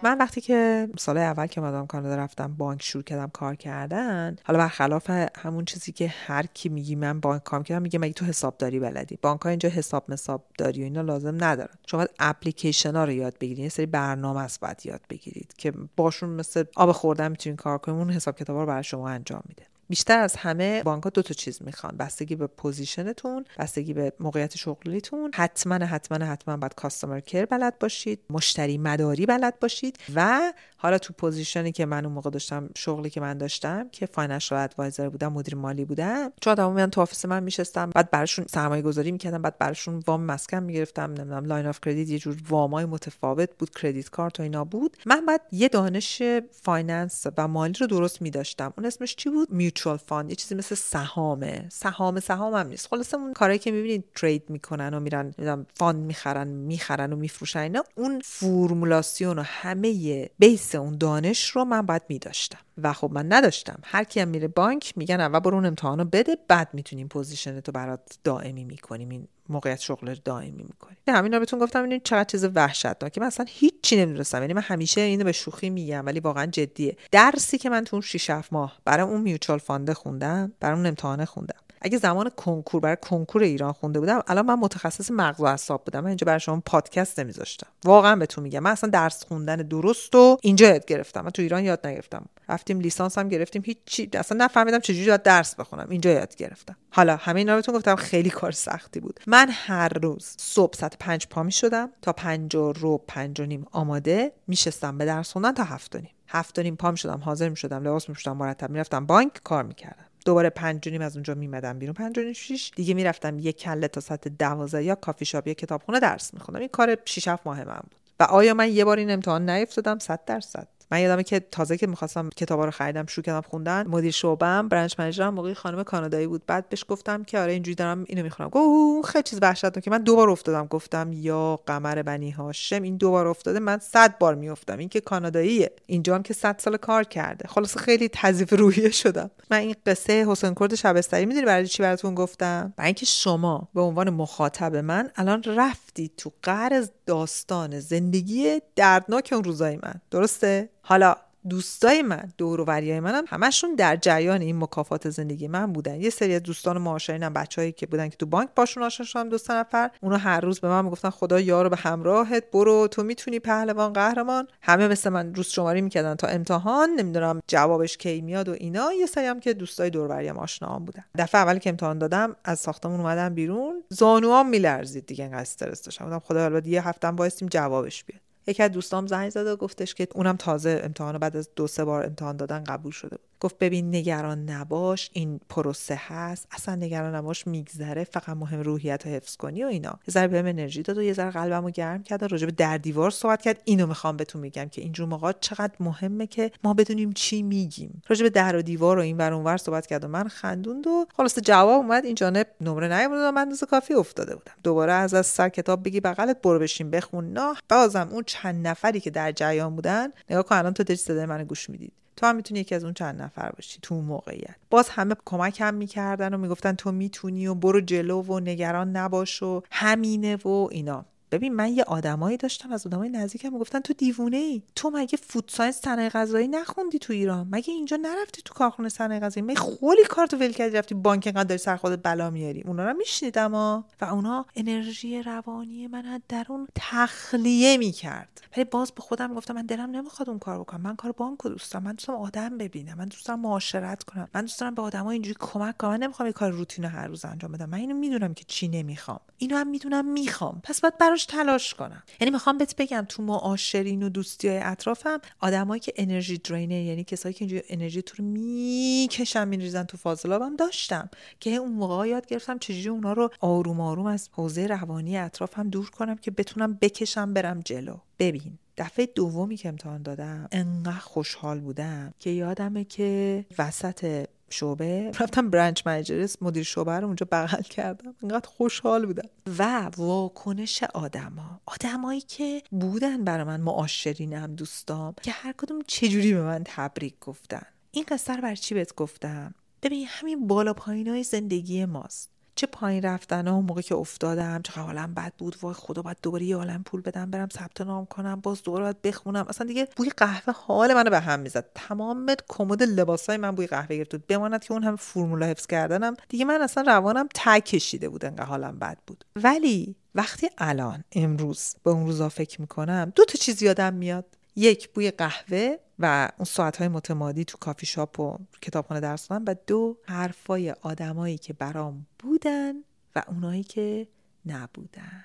من 0.03 0.19
وقتی 0.19 0.41
که 0.41 0.89
سال 0.99 1.19
اول 1.19 1.47
که 1.47 1.61
اومدم 1.61 1.87
کانادا 1.87 2.17
رفتم 2.17 2.55
بانک 2.55 2.83
شروع 2.83 3.05
کردم 3.05 3.31
کار 3.33 3.55
کردن 3.55 4.37
حالا 4.45 4.59
برخلاف 4.59 5.11
همون 5.37 5.65
چیزی 5.65 5.93
که 5.93 6.09
هر 6.09 6.47
کی 6.47 6.69
میگی 6.69 6.95
من 6.97 7.21
بانک 7.21 7.43
کار 7.43 7.63
کردم 7.63 7.83
میگه 7.83 7.99
مگه 7.99 8.13
تو 8.13 8.25
حسابداری 8.25 8.81
بلدی؟ 8.81 9.19
بانک 9.23 9.41
ها 9.41 9.51
اینجا 9.51 9.69
حساب 9.69 10.05
مساب 10.09 10.45
داری 10.59 10.81
و 10.81 10.85
اینا 10.85 11.01
لازم 11.01 11.45
ندارن. 11.45 11.75
شما 11.87 12.07
اپلیکیشن 12.19 12.97
ها 12.97 13.05
رو 13.05 13.13
یاد 13.13 13.39
بگیرید 13.41 13.59
یه 13.59 13.69
سری 13.69 13.87
برنامه 13.87 14.41
است 14.41 14.61
باید 14.61 14.87
یاد 14.87 15.01
بگیرید 15.11 15.55
که 15.59 15.73
باشون 15.97 16.31
مثل 16.31 16.65
آب 16.77 16.93
خوردن 16.93 17.31
می‌تونین 17.31 17.57
کار 17.57 17.79
کنید 17.79 17.99
اون 17.99 18.11
حساب 18.11 18.37
کتاب 18.37 18.57
رو 18.57 18.67
برای 18.67 18.85
شما 18.85 19.09
انجام 19.09 19.43
میده. 19.49 19.63
بیشتر 19.89 20.19
از 20.19 20.37
همه 20.37 20.83
بانک 20.83 21.03
ها 21.05 21.11
دو 21.11 21.23
تا 21.23 21.35
چیز 21.35 21.63
می‌خوان. 21.63 21.97
بستگی 21.97 22.37
به 22.37 22.47
position 22.47 23.18
تون 23.18 23.45
بستگی 23.59 23.93
به 23.95 24.13
موقعیت 24.21 24.57
شغلیتون. 24.57 25.31
حتما 25.35 25.75
حتما 25.75 26.27
حتما 26.27 26.57
باید 26.57 26.75
customer 26.75 27.21
care 27.21 27.45
بلد 27.45 27.79
باشید 27.79 28.21
مشتری 28.31 28.79
مداری 28.79 29.27
بلد 29.27 29.61
باشید 29.61 29.99
و 30.15 30.53
حالا 30.77 30.99
تو 30.99 31.13
position 31.13 31.66
ی 31.66 31.73
که 31.73 31.87
من 31.87 32.05
اون 32.05 32.15
موقع 32.15 32.31
داشتم 32.31 32.71
شغلی 32.77 33.11
که 33.11 33.21
من 33.21 33.39
داشتم 33.39 33.89
که 33.89 34.07
financial 34.07 34.59
advisor 34.59 35.09
بودم 35.09 35.33
مدیر 35.33 35.55
مالی 35.55 35.85
بودم 35.85 36.33
چون 36.41 36.51
آدما 36.51 36.71
میان 36.71 36.91
تو 36.91 37.01
office 37.01 37.25
من 37.25 37.43
میشستم 37.43 37.91
بعد 37.91 38.11
براشون 38.11 38.45
سرمایه 38.49 38.83
گذاری 38.83 39.13
می‌کردم 39.13 39.43
بعد 39.43 39.59
براشون 39.59 40.03
وام 40.07 40.23
مسکن 40.23 40.63
می‌گرفتم 40.63 41.03
نمی‌دونم 41.03 41.45
line 41.45 41.67
of 41.67 41.81
credit 41.81 42.09
یه 42.09 42.19
جور 42.19 42.37
وامای 42.49 42.85
متفاوت 42.85 43.51
بود 43.59 43.71
credit 43.71 44.11
card 44.11 44.41
و 44.41 44.43
اینا 44.43 44.65
بود. 44.65 44.97
من 45.07 45.27
بعد 45.27 45.41
یه 45.53 45.69
دانش 45.69 46.23
finance 46.63 47.27
و 47.37 47.49
مالی 47.49 47.75
رو 47.81 47.87
درست 47.87 48.23
میداشتم. 48.23 48.73
اون 48.77 48.87
اسمش 48.87 49.17
چی 49.17 49.31
بود؟ 49.31 49.53
mutual 49.79 49.97
fund 49.97 50.31
یه 50.31 50.37
چیزی 50.37 50.55
مثل 50.55 50.75
سهامه. 50.75 51.67
سهام 51.73 52.21
سهام 52.21 52.55
هم 52.55 52.67
نیست. 52.67 52.87
خلاص 52.87 53.15
اون 53.15 53.33
کاری 53.33 53.59
که 53.59 53.71
می‌بینید 53.71 54.05
trade 54.15 54.51
می‌کنن 54.51 54.95
و 54.95 55.01
میرن 55.01 55.25
نمی‌دونم 55.25 55.67
fund 55.75 56.05
می‌خرن 56.05 56.49
می‌خرن 56.49 57.13
و 57.13 57.17
میفروشن 57.17 57.61
اینا 57.61 57.85
اون 57.95 58.21
فرمولاسیون 58.25 59.39
و 59.39 59.43
همه 59.43 60.31
base 60.39 60.75
اون 60.75 60.99
دانش 60.99 61.51
رو 61.51 61.65
من 61.65 61.87
باید 61.87 62.03
میداشتم. 62.09 62.59
و 62.83 62.93
خب 62.93 63.11
من 63.13 63.33
نداشتم. 63.33 63.79
هر 63.85 64.05
کی 64.05 64.21
هم 64.21 64.29
میره 64.29 64.49
بانک 64.49 64.93
میگن 64.97 65.21
اول 65.21 65.39
برو 65.41 65.55
اون 65.55 65.67
امتحانو 65.67 66.05
بده 66.05 66.37
بعد 66.49 66.69
می‌تونیم 66.73 67.09
position 67.09 67.61
تو 67.61 67.73
برات 67.73 68.19
دائمی 68.25 68.65
می‌کنیم. 68.65 69.09
این 69.09 69.29
موقعیت 69.49 69.81
شغل 69.81 70.15
دائمی 70.25 70.63
می‌کنیم 70.63 70.99
همین 71.09 71.35
رو 71.35 71.39
بهتون 71.39 71.59
گفتم 71.59 71.85
این 71.85 72.01
چقدر 72.05 72.25
چیز 72.25 72.45
وحشتناکه 72.55 73.21
من 73.21 73.27
اصلا 73.27 73.47
هیچی 73.49 73.97
نمی‌دونستم. 73.97 74.41
یعنی 74.41 74.53
من 74.53 74.63
همیشه 74.63 75.01
اینو 75.01 75.25
به 75.25 75.33
شوخی 75.33 75.71
میگم 75.71 76.07
ولی 76.07 76.21
واقعا 76.21 76.47
جدیه. 76.47 76.97
درسی 77.11 77.59
که 77.59 77.71
من 77.71 77.85
تو 77.85 77.97
اون 77.97 78.01
6 78.01 78.31
ماه 78.53 78.79
برای 78.85 79.07
اون 79.07 79.21
mutual 79.21 79.59
fund 79.59 79.88
ه 79.88 79.95
خوندم 79.95 80.53
برای 80.61 80.77
اون 80.77 80.87
امتحانه 80.87 81.25
خوندم. 81.25 81.61
اگه 81.81 81.99
زمان 81.99 82.31
کنکور 82.37 82.81
برای 82.81 82.97
کنکور 83.03 83.43
ایران 83.43 83.73
خونده 83.73 84.01
بودم 84.01 84.23
الان 84.27 84.47
من 84.47 84.55
متخصص 84.55 85.11
مغز 85.11 85.41
و 85.41 85.45
اعصاب 85.45 85.85
بودم. 85.85 86.01
من 86.01 86.07
اینجا 86.07 86.25
برای 86.25 86.41
شما 86.41 86.63
پادکست 86.67 87.21
نمیذاشتم. 87.21 87.67
واقعا 87.85 88.17
بهتون 88.17 88.45
میگم. 88.45 88.61
من 88.61 88.71
اصلا 88.71 88.91
درس 88.91 89.25
خوندن 89.25 89.57
درست 89.57 90.15
و 90.15 90.39
اینجا 90.43 90.69
یاد 90.69 90.85
گرفتم. 90.85 91.21
من 91.21 91.31
تو 91.31 91.43
ایران 91.43 91.65
یاد 91.65 91.87
نگرفتم. 91.87 92.27
رفتیم 92.49 92.81
لیسانس 92.81 93.19
هم 93.19 93.29
گرفتیم. 93.29 93.63
هیچی 93.65 94.11
اصلا 94.15 94.45
نفهمیدم 94.45 94.79
چجوری 94.79 95.07
باید 95.07 95.23
درس 95.23 95.55
بخونم. 95.55 95.87
اینجا 95.91 96.11
یاد 96.11 96.37
گرفتم. 96.37 96.77
حالا 96.91 97.17
همه 97.17 97.39
اینا 97.39 97.55
بهتون 97.55 97.75
گفتم. 97.75 97.97
خیلی 97.97 98.31
کار 98.31 98.51
سختی 98.51 99.01
بود. 99.01 99.21
من 99.27 99.49
هر 99.51 99.89
روز 99.89 100.35
صبح 100.39 100.77
ساعت 100.77 100.97
پنج 101.01 101.27
پا 101.27 101.43
می 101.43 101.53
شدم 101.53 101.91
تا 102.03 102.13
پنج 102.13 102.55
و 102.55 102.73
رو 102.73 102.99
پنج 103.09 103.41
و 103.41 103.45
نیم 103.45 103.67
آماده 103.73 104.33
میشستم 104.47 104.99
به 104.99 105.05
درس 105.05 105.33
خوندن 105.33 105.53
تا 105.53 105.65
هفت 105.65 105.95
و 105.95 105.99
نیم. 105.99 106.11
هفت 106.29 106.59
و 106.59 106.63
نیم 106.63 106.77
پا 106.77 106.91
می 106.91 106.99
شدم 106.99 107.21
حاضر 107.25 107.49
می 107.49 107.57
شدم 107.57 107.83
لباس 107.83 108.09
می 108.09 108.15
شدم 108.15 108.37
مرتب 108.37 108.71
می‌رفتم. 108.71 109.07
بانک 109.07 109.41
کار 109.45 109.65
می‌کردم. 109.65 110.05
دوباره 110.29 110.51
پنج 110.51 111.03
از 111.03 111.17
اونجا 111.17 111.35
میمدم 111.35 111.79
بیرون. 111.79 111.95
پنج 111.95 112.33
شیش 112.33 112.73
دیگه 112.77 112.95
می‌رفتم 112.95 113.39
یه 113.39 113.53
کله 113.53 113.89
تا 113.89 114.01
ساعت 114.01 114.29
دوازده 114.29 114.85
یا 114.85 114.95
کافی 114.95 115.25
شاپ 115.25 115.47
یا 115.47 115.55
کتابخونه 115.55 116.01
درس 116.01 116.35
میخوندم. 116.35 116.61
این 116.61 116.69
کار 116.69 116.99
6 117.05 117.29
7 117.29 117.47
ماه 117.47 117.65
من 117.65 117.81
بود. 117.83 117.95
و 118.21 118.23
آیا 118.23 118.55
من 118.55 118.73
یه 118.73 118.85
بار 118.85 118.97
این 118.97 119.11
امتحان 119.11 119.51
نیفتادم؟ 119.51 119.99
100 119.99 120.25
درصد. 120.25 120.69
من 120.91 121.01
یادمه 121.01 121.23
که 121.23 121.41
تازه 121.41 121.77
که 121.77 121.87
می‌خواستم 121.87 122.31
کتابا 122.37 122.65
رو 122.65 122.71
خریدم 122.71 123.07
شروع 123.07 123.25
کردم 123.25 123.41
خوندن. 123.41 123.87
مدیر 123.87 124.11
شعبم 124.11 124.69
برنچ 124.69 124.95
منیجرم 124.99 125.35
موقعی 125.35 125.55
خانم 125.55 125.83
کانادایی 125.83 126.27
بود. 126.27 126.43
بعد 126.47 126.69
بهش 126.69 126.85
گفتم 126.89 127.25
که 127.25 127.39
آره 127.39 127.53
اینجوری 127.53 127.75
دارم 127.75 128.05
اینو 128.09 128.23
می‌خونم. 128.23 128.49
گفت 128.49 129.09
خیلی 129.09 129.23
چیز 129.23 129.39
وحشتناک. 129.43 129.85
که 129.85 129.91
من 129.91 130.03
دوبار 130.03 130.31
افتادم. 130.31 130.67
گفتم 130.67 131.11
یا 131.13 131.61
قمر 131.67 132.03
بنی 132.03 132.31
هاشم. 132.31 132.83
این 132.83 132.97
دوبار 132.97 133.27
افتاده 133.27 133.59
من 133.59 133.79
صد 133.79 134.19
بار 134.19 134.35
میافتم. 134.35 134.79
این 134.79 134.89
که 134.89 135.01
کاناداییه. 135.01 135.73
اینجا 135.87 136.15
هم 136.15 136.23
که 136.23 136.35
صد 136.35 136.59
سال 136.59 136.77
کار 136.77 137.05
کرده. 137.05 137.49
خلاص 137.49 137.77
خیلی 137.77 138.09
تضیف 138.13 138.53
روحیه 138.53 138.91
شدم. 138.91 139.31
من 139.51 139.59
این 139.59 139.75
قصه 139.87 140.27
حسین 140.29 140.55
کرد 140.55 140.75
شبستری 140.75 141.27
می‌دونی 141.27 141.47
برای 141.47 141.67
چی 141.67 141.83
براتون 141.83 142.15
گفتم؟ 142.15 142.73
برای 142.77 142.87
اینکه 142.87 143.07
شما 143.07 143.69
به 143.75 143.81
عنوان 143.81 144.11
مخاطب 144.11 144.77
من 144.77 145.11
الان 145.17 145.43
رفتی 145.47 146.11
تو 146.17 146.33
قرض 146.43 146.91
داستان 147.07 147.81
زندگی 147.81 148.61
دردناک 148.77 149.29
اون 149.33 149.45
روزای 149.45 149.77
من. 149.77 149.95
درسته؟ 150.11 150.69
حالا 150.89 151.17
دوستای 151.49 152.03
من 152.03 152.33
دور 152.39 152.61
و 152.61 152.65
منم 153.01 153.25
همشون 153.29 153.75
در 153.75 153.97
جریان 153.97 154.41
این 154.41 154.59
مکافات 154.59 155.11
زندگی 155.11 155.49
من 155.49 155.73
بودن. 155.73 156.01
یه 156.01 156.11
سری 156.11 156.35
از 156.35 156.43
دوستان 156.43 156.79
معاشرینم 156.79 157.33
بچههایی 157.33 157.73
که 157.73 157.87
بودن 157.87 158.09
که 158.09 158.17
تو 158.17 158.27
بانک 158.27 158.49
باشون 158.57 158.83
آشنا 158.83 159.07
شدم 159.07 159.29
دو 159.29 159.39
نفر 159.51 159.91
اونا 160.01 160.17
هر 160.17 160.41
روز 160.41 160.61
به 160.61 160.69
من 160.69 160.85
می‌گفتن 160.85 161.11
خدا 161.11 161.41
یارو 161.41 161.69
به 161.69 161.77
همراهت 161.77 162.51
برو 162.51 162.89
تو 162.89 163.03
می‌تونی 163.03 163.39
پهلوان 163.39 163.93
قهرمان. 163.93 164.49
همه 164.63 164.89
مثل 164.89 165.11
من 165.11 165.35
روز 165.35 165.47
شماری 165.47 165.81
می‌کردن 165.81 166.15
تا 166.15 166.27
امتحان 166.27 166.91
نمی‌دونم 166.91 167.41
جوابش 167.49 167.97
کی 167.97 168.21
میاد 168.21 168.49
و 168.49 168.53
اینا. 168.53 168.93
یه 168.93 169.07
سری 169.07 169.27
هم 169.27 169.41
که 169.41 169.55
دوستای 169.55 169.91
دور 169.91 170.09
وریم 170.09 170.39
آشناام 170.39 170.85
بودن. 170.85 171.05
دفعه 171.19 171.41
اولی 171.41 171.61
که 171.61 171.71
امتحان 171.71 171.99
دادم 171.99 172.37
از 172.45 172.59
ساختمون 172.59 173.01
اومدم 173.01 173.35
بیرون. 173.35 173.83
زانوام 173.89 174.49
میلرزید 174.49 175.07
دیگه 175.07 175.25
انقدر 175.25 175.41
استرس 175.41 175.83
داشتم. 175.83 176.19
خدا 176.19 176.45
البته 176.45 176.69
یه 176.69 176.89
هفتم 176.89 177.17
وایسیم 177.17 177.49
جوابش 177.49 178.05
بیاد. 178.05 178.21
یکی 178.49 178.63
از 178.63 178.71
دوستام 178.71 179.07
زنگ 179.07 179.31
زد 179.31 179.47
و 179.47 179.57
گفتش 179.57 179.95
که 179.95 180.09
اونم 180.15 180.37
تازه 180.37 180.81
امتحان 180.85 181.19
بعد 181.19 181.37
از 181.37 181.49
دو 181.57 181.67
سه 181.67 181.85
بار 181.85 182.07
امتحان 182.07 182.37
دادن 182.37 182.65
قبول 182.65 182.93
شده 182.93 183.17
بود. 183.17 183.27
گفت 183.41 183.59
ببین 183.59 183.95
نگران 183.95 184.51
نباش 184.51 185.11
این 185.13 185.41
پروسه 185.49 186.01
هست. 186.07 186.47
اصلا 186.51 186.75
نگران 186.75 187.15
نباش 187.15 187.47
میگذره. 187.47 188.05
فقط 188.05 188.29
مهم 188.29 188.61
روحیت 188.61 189.07
رو 189.07 189.13
حفظ 189.13 189.37
کنی 189.37 189.65
و 189.65 189.67
اینا. 189.67 189.99
یه 190.09 190.13
ذره 190.13 190.29
بهم 190.29 190.47
انرژی 190.47 190.83
داد 190.83 190.99
و 190.99 191.03
یه 191.03 191.13
ذره 191.13 191.31
قلبمو 191.31 191.71
گرم 191.71 192.03
کرد 192.03 192.25
راجع 192.25 192.47
به 192.47 192.53
در 192.53 192.79
دیوار 192.79 193.11
صحبت 193.11 193.43
کرد. 193.43 193.63
اینو 193.65 193.87
می‌خوام 193.87 194.17
بهتون 194.17 194.41
میگم 194.41 194.69
که 194.69 194.83
اینجور 194.83 195.09
موقع 195.09 195.33
چقدر 195.41 195.75
مهمه 195.81 196.27
که 196.27 196.51
ما 196.65 196.75
بدونیم 196.75 197.13
چی 197.13 197.43
میگیم. 197.43 198.03
راجع 198.09 198.23
به 198.23 198.31
در 198.31 198.57
و 198.57 198.63
دیوار 198.63 198.99
و 198.99 199.01
این 199.01 199.17
ور 199.17 199.33
اونور 199.33 199.57
صحبت 199.57 199.87
کرد 199.87 200.05
و 200.05 200.09
من 200.09 200.29
خندوند 200.29 200.87
و 200.87 201.07
خلاص 201.17 201.39
جواب 201.39 201.83
اومد. 201.83 202.05
این 202.05 202.15
جانب 202.15 202.47
نمره 202.61 202.99
نیومد 202.99 203.19
و 203.21 203.33
من 203.33 203.57
کافی 203.71 203.95
افتاده 203.95 204.37
بودم. 204.37 204.53
دوباره 204.63 204.93
از 204.93 205.15
از 205.15 205.27
سر 205.27 205.49
کتاب 205.49 205.85
بگی 205.85 206.01
بغلت 206.01 206.43
برو 206.43 206.59
بشین 206.59 206.91
بخون. 206.91 207.33
نه. 207.33 207.55
بازم 207.69 208.09
اون 208.13 208.23
چند 208.43 208.67
نفری 208.67 209.01
که 209.01 209.11
در 209.11 209.33
جریان 209.33 209.77
بودن 209.77 210.09
نگاه 210.31 210.43
کن 210.43 210.57
الان 210.57 210.75
تو 210.75 210.83
داری 210.83 210.97
صدای 210.97 211.27
من 211.27 211.45
گوش 211.45 211.71
می‌دید 211.71 211.93
تو 212.17 212.27
هم 212.27 212.37
می‌تونی 212.37 212.61
یکی 212.61 212.75
از 212.75 212.85
اون 212.85 212.95
چند 212.95 213.23
نفر 213.23 213.51
باشی 213.51 213.79
تو 213.83 213.95
اون 213.95 214.05
موقعیت. 214.05 214.57
باز 214.71 214.89
همه 214.89 215.15
کمک 215.25 215.61
هم 215.61 215.75
می‌کردن 215.75 216.35
و 216.35 216.39
می‌گفتن 216.39 216.73
تو 216.73 216.93
می‌تونی 216.93 217.47
و 217.47 217.55
برو 217.55 217.81
جلو 217.81 218.23
و 218.23 218.41
نگران 218.41 218.97
نباش 218.97 219.43
و 219.43 219.63
همینه 219.71 220.37
و 220.37 220.69
اینا. 220.71 221.05
ببین 221.31 221.55
من 221.55 221.73
یه 221.73 221.85
آدمایی 221.85 222.37
داشتم 222.37 222.73
از 222.73 222.87
آدمای 222.87 223.09
نزدیکم 223.09 223.59
گفتن 223.59 223.81
تو 223.81 223.93
دیوونه 223.93 224.37
ای؟ 224.37 224.63
تو 224.75 224.91
مگه 224.91 225.19
food 225.23 225.45
science 225.49 225.81
صنایع 225.81 226.09
غذایی 226.09 226.49
نخوندی 226.49 226.99
تو 226.99 227.13
ایران؟ 227.13 227.49
مگه 227.51 227.75
اینجا 227.75 227.97
نرفتی 227.97 228.43
تو 228.43 228.55
کارخونه 228.55 228.89
صنایع 228.89 229.21
غذایی؟ 229.21 229.47
مگه 229.47 229.57
خلی 229.57 230.05
کارتو 230.09 230.37
ول 230.37 230.53
کردی 230.53 230.77
رفتی 230.77 230.95
بانک 230.95 231.27
انقدر 231.27 231.45
داری 231.45 231.59
سر 231.59 231.77
خودت 231.77 232.03
بلا 232.03 232.31
میاری؟ 232.31 232.63
اونا 232.63 232.85
رو 232.85 232.97
میشنیدم 232.97 233.55
و 233.55 233.83
اونا 234.03 234.47
انرژی 234.57 235.23
روانی 235.23 235.87
من 235.87 236.07
از 236.07 236.21
درون 236.29 236.69
تخلیه 236.75 237.77
می‌کرد. 237.77 238.43
ولی 238.57 238.65
باز 238.65 238.93
به 238.93 239.03
خودم 239.03 239.35
گفتم 239.35 239.55
من 239.55 239.67
دلم 239.67 239.91
نمی‌خواد 239.91 240.29
اون 240.29 240.39
کار 240.39 240.59
بکنم. 240.61 240.81
من 240.81 240.97
کار 240.97 241.13
بانک 241.13 241.43
دوست 241.43 241.73
دارم. 241.73 241.85
من 241.85 241.93
دوست 241.93 242.04
دارم 242.04 242.13
آدم 242.13 242.59
ببینم. 242.59 242.99
من 242.99 243.05
دوست 243.05 243.27
دارم 243.27 243.41
معاشرت 243.41 244.03
کنم. 244.03 244.29
من 244.35 244.41
دوست 244.41 244.61
دارم 244.61 244.75
به 244.75 244.83
آدمای 244.83 245.15
اینجوری 245.15 245.37
کمک 245.41 245.77
کنم. 245.77 245.91
من 245.91 246.03
نمی‌خوام 246.03 246.27
یه 246.27 246.33
کار 246.33 246.51
روتین 246.51 246.85
هر 246.85 247.07
روز 247.07 247.25
انجام 247.25 247.53
بدم. 247.53 247.69
من 247.69 247.79
اینو 247.79 247.95
می‌دونم 247.95 248.35
که 248.35 248.45
چی 248.49 248.69
نمی‌خوام. 248.69 249.21
اینو 249.39 249.57
هم 249.57 249.67
می‌دونم 249.69 250.05
می‌خوام. 250.05 250.61
پس 250.63 250.81
باید 250.81 250.99
براش 251.19 251.27
تلاش 251.27 251.75
کنم. 251.75 252.03
یعنی 252.21 252.31
می‌خوام 252.31 252.59
بهت 252.59 252.77
بگم 252.77 253.07
تو 253.09 253.23
معاشرین 253.23 254.03
و 254.03 254.09
دوستی 254.09 254.49
های 254.49 254.59
اطرافم 254.59 255.21
آدمایی 255.41 255.81
که 255.81 255.93
انرژی 255.97 256.39
drainer 256.39 256.83
یعنی 256.83 257.05
کسایی 257.05 257.35
که 257.35 257.45
اینجوری 257.45 257.63
انرژی 257.69 258.03
تو 258.03 258.23
رو 258.23 258.25
می‌کشن 258.29 259.49
میریزن 259.49 259.85
تو 259.85 259.97
فاضلابم 259.97 260.57
داشتم 260.57 261.11
که 261.41 261.55
اون 261.55 261.73
موقع 261.73 262.09
یاد 262.09 262.27
گرفتم 262.27 262.59
چجوری 262.59 262.89
اونا 262.89 263.13
رو 263.13 263.31
آروم 263.41 263.81
آروم 263.81 264.07
از 264.07 264.29
حوزه 264.33 264.67
روانی 264.67 265.19
اطرافم 265.19 265.71
دور 265.71 265.91
کنم 265.91 266.17
که 266.17 266.31
بتونم 266.31 266.79
بکشم 266.81 267.35
برم 267.35 267.61
جلو. 267.61 267.97
ببین 268.19 268.59
دفعه 268.77 269.07
دومی 269.07 269.57
که 269.57 269.69
امتحان 269.69 270.03
دادم 270.03 270.49
انقدر 270.53 270.99
خوشحال 270.99 271.61
بودم 271.61 272.15
که 272.19 272.31
یادمه 272.31 272.85
که 272.85 273.45
وسط 273.59 274.27
شعبه. 274.51 275.11
رفتم 275.21 275.51
برنچ 275.51 275.83
منیجرس 275.87 276.37
مدیر 276.41 276.63
شعبه 276.63 276.93
رو 276.93 277.07
اونجا 277.07 277.27
بغل 277.33 277.63
کردم. 277.63 278.15
اینقدر 278.23 278.49
خوشحال 278.49 279.07
بودم. 279.07 279.29
و 279.59 279.91
واکنش 279.97 280.83
آدما. 280.83 281.61
آدمایی 281.67 282.21
که 282.21 282.63
بودن 282.71 283.25
برای 283.25 283.45
من 283.45 283.61
معاشرینم 283.61 284.55
دوستام 284.55 285.15
که 285.23 285.31
هر 285.31 285.55
کدوم 285.59 285.79
چجوری 285.87 286.35
به 286.35 286.43
من 286.43 286.63
تبریک 286.67 287.15
گفتن. 287.21 287.67
این 287.91 288.05
قصه 288.09 288.37
رو 288.37 288.43
بر 288.43 288.55
چی 288.55 288.75
بهت 288.75 288.95
گفتم؟ 288.95 289.55
ببین 289.83 290.07
همین 290.09 290.47
بالا 290.47 290.73
پایین 290.73 291.09
های 291.09 291.23
زندگی 291.23 291.85
ماست. 291.85 292.31
چه 292.59 292.67
پایین 292.67 293.03
رفتن 293.03 293.49
ها 293.49 293.61
موقع 293.61 293.81
که 293.81 293.95
افتادم 293.95 294.61
چه 294.63 294.81
حالم 294.81 295.15
بد 295.15 295.33
بود 295.39 295.57
وای 295.63 295.75
خدا 295.75 296.03
باید 296.03 296.17
دوباره 296.23 296.45
یه 296.45 296.57
عالم 296.57 296.83
پول 296.83 297.01
بدم 297.01 297.31
برم 297.31 297.49
ثبت 297.49 297.81
نام 297.81 298.07
کنم 298.07 298.41
باز 298.41 298.63
دوباره 298.63 298.85
باید 298.85 299.03
بخونم. 299.03 299.47
اصلا 299.49 299.67
دیگه 299.67 299.89
بوی 299.97 300.11
قهوه 300.11 300.55
حال 300.57 300.95
منو 300.95 301.11
به 301.11 301.21
هم 301.21 301.41
می‌زد. 301.41 301.71
تمام 301.75 302.27
کمد 302.49 302.83
لباسای 302.83 303.37
من 303.37 303.51
بوی 303.51 303.67
قهوه 303.67 303.97
گرفت. 303.97 304.11
بود 304.11 304.27
بماند 304.27 304.65
که 304.65 304.73
اون 304.73 304.83
هم 304.83 304.97
فرمولا 304.97 305.47
حفظ 305.47 305.67
کردنم 305.67 306.15
دیگه 306.29 306.45
من 306.45 306.61
اصلا 306.63 306.83
روانم 306.87 307.29
ته 307.35 307.61
کشیده 307.61 308.09
بود 308.09 308.25
انقدر 308.25 308.45
حالم 308.45 308.79
بد 308.79 308.99
بود. 309.07 309.25
ولی 309.37 309.97
وقتی 310.15 310.49
الان 310.59 311.05
امروز 311.13 311.75
به 311.83 311.91
اون 311.91 312.07
روزا 312.07 312.29
فکر 312.29 312.61
می‌کنم 312.61 313.13
دو 313.15 313.25
تا 313.25 313.39
چیز 313.39 313.63
یادم 313.63 313.95
میاد. 313.95 314.25
یک 314.59 314.89
بوی 314.89 315.11
قهوه 315.11 315.77
و 315.99 316.33
اون 316.37 316.45
ساعتهای 316.45 316.89
متمادی 316.89 317.45
تو 317.45 317.59
کافی 317.59 317.87
شاپ 317.87 318.21
و 318.21 318.39
کتابخانه 318.63 319.01
درس 319.01 319.31
و 319.31 319.57
دو 319.67 319.97
حرفای 320.03 320.71
آدمایی 320.71 321.39
که 321.39 321.53
برام 321.53 322.07
بودن 322.19 322.75
و 323.17 323.23
اونایی 323.29 323.63
که 323.63 324.09
نبودن. 324.47 325.25